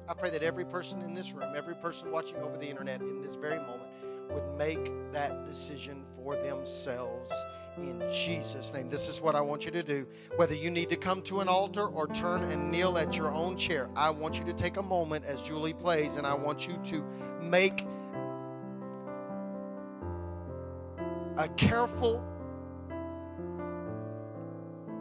I 0.07 0.13
pray 0.13 0.29
that 0.31 0.43
every 0.43 0.65
person 0.65 1.01
in 1.01 1.13
this 1.13 1.31
room, 1.31 1.53
every 1.55 1.75
person 1.75 2.11
watching 2.11 2.37
over 2.37 2.57
the 2.57 2.67
internet 2.67 3.01
in 3.01 3.21
this 3.21 3.35
very 3.35 3.59
moment, 3.59 3.89
would 4.29 4.57
make 4.57 4.91
that 5.11 5.45
decision 5.45 6.03
for 6.15 6.35
themselves 6.35 7.31
in 7.77 8.01
Jesus' 8.11 8.71
name. 8.73 8.89
This 8.89 9.07
is 9.07 9.21
what 9.21 9.35
I 9.35 9.41
want 9.41 9.65
you 9.65 9.71
to 9.71 9.83
do. 9.83 10.05
Whether 10.35 10.55
you 10.55 10.69
need 10.69 10.89
to 10.89 10.95
come 10.95 11.21
to 11.23 11.39
an 11.39 11.47
altar 11.47 11.87
or 11.87 12.07
turn 12.07 12.43
and 12.43 12.69
kneel 12.71 12.97
at 12.97 13.15
your 13.15 13.31
own 13.31 13.57
chair, 13.57 13.89
I 13.95 14.09
want 14.09 14.37
you 14.37 14.43
to 14.45 14.53
take 14.53 14.77
a 14.77 14.83
moment 14.83 15.25
as 15.25 15.41
Julie 15.41 15.73
plays 15.73 16.15
and 16.15 16.27
I 16.27 16.33
want 16.33 16.67
you 16.67 16.77
to 16.85 17.03
make 17.41 17.85
a 21.37 21.47
careful 21.49 22.23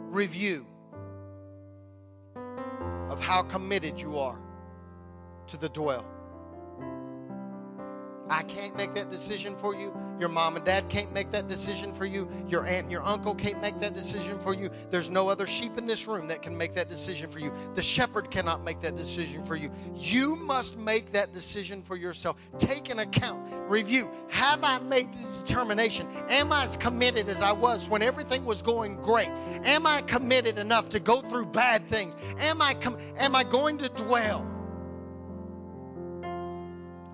review 0.09 0.65
of 3.09 3.19
how 3.19 3.43
committed 3.43 3.99
you 3.99 4.17
are 4.17 4.39
to 5.47 5.57
the 5.57 5.69
dwell. 5.69 6.05
I 8.29 8.43
can't 8.43 8.75
make 8.75 8.93
that 8.95 9.09
decision 9.09 9.55
for 9.57 9.75
you. 9.75 9.93
Your 10.21 10.29
mom 10.29 10.55
and 10.55 10.63
dad 10.63 10.87
can't 10.87 11.11
make 11.11 11.31
that 11.31 11.47
decision 11.47 11.95
for 11.95 12.05
you. 12.05 12.29
Your 12.47 12.67
aunt 12.67 12.83
and 12.83 12.91
your 12.91 13.01
uncle 13.01 13.33
can't 13.33 13.59
make 13.59 13.79
that 13.79 13.95
decision 13.95 14.39
for 14.39 14.53
you. 14.53 14.69
There's 14.91 15.09
no 15.09 15.27
other 15.27 15.47
sheep 15.47 15.79
in 15.79 15.87
this 15.87 16.05
room 16.05 16.27
that 16.27 16.43
can 16.43 16.55
make 16.55 16.75
that 16.75 16.89
decision 16.89 17.31
for 17.31 17.39
you. 17.39 17.51
The 17.73 17.81
shepherd 17.81 18.29
cannot 18.29 18.63
make 18.63 18.81
that 18.81 18.95
decision 18.95 19.43
for 19.47 19.55
you. 19.55 19.71
You 19.95 20.35
must 20.35 20.77
make 20.77 21.11
that 21.13 21.33
decision 21.33 21.81
for 21.81 21.95
yourself. 21.95 22.35
Take 22.59 22.89
an 22.89 22.99
account, 22.99 23.51
review. 23.67 24.11
Have 24.27 24.63
I 24.63 24.77
made 24.77 25.11
the 25.11 25.27
determination? 25.43 26.07
Am 26.29 26.53
I 26.53 26.65
as 26.65 26.77
committed 26.77 27.27
as 27.27 27.41
I 27.41 27.51
was 27.51 27.89
when 27.89 28.03
everything 28.03 28.45
was 28.45 28.61
going 28.61 28.97
great? 28.97 29.29
Am 29.63 29.87
I 29.87 30.03
committed 30.03 30.59
enough 30.59 30.87
to 30.89 30.99
go 30.99 31.21
through 31.21 31.47
bad 31.47 31.89
things? 31.89 32.15
Am 32.37 32.61
I 32.61 32.75
com- 32.75 32.99
am 33.17 33.35
I 33.35 33.43
going 33.43 33.79
to 33.79 33.89
dwell? 33.89 34.50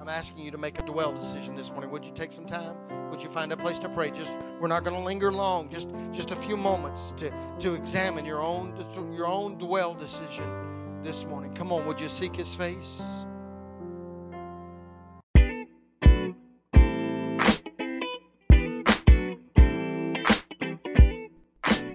I'm 0.08 0.14
asking 0.14 0.46
you 0.46 0.52
to 0.52 0.58
make 0.58 0.80
a 0.80 0.84
dwell 0.84 1.12
decision 1.12 1.54
this 1.58 1.70
morning. 1.70 1.92
Would 1.92 2.06
you 2.06 2.14
take 2.14 2.32
some 2.32 2.46
time? 2.46 2.78
Would 3.12 3.22
you 3.22 3.28
find 3.28 3.52
a 3.52 3.58
place 3.58 3.78
to 3.80 3.90
pray? 3.90 4.10
Just 4.10 4.32
we're 4.58 4.70
not 4.70 4.86
going 4.86 4.96
to 4.96 5.04
linger 5.04 5.34
long. 5.34 5.68
Just 5.68 5.90
just 6.14 6.32
a 6.32 6.36
few 6.38 6.56
moments 6.56 7.14
to 7.18 7.30
to 7.60 7.74
examine 7.74 8.24
your 8.24 8.40
own 8.40 8.74
your 9.14 9.28
own 9.28 9.58
dwell 9.58 9.94
decision 9.94 11.02
this 11.04 11.26
morning. 11.26 11.54
Come 11.54 11.74
on, 11.74 11.86
would 11.86 12.00
you 12.00 12.08
seek 12.08 12.38
His 12.38 12.56
face? 12.56 13.02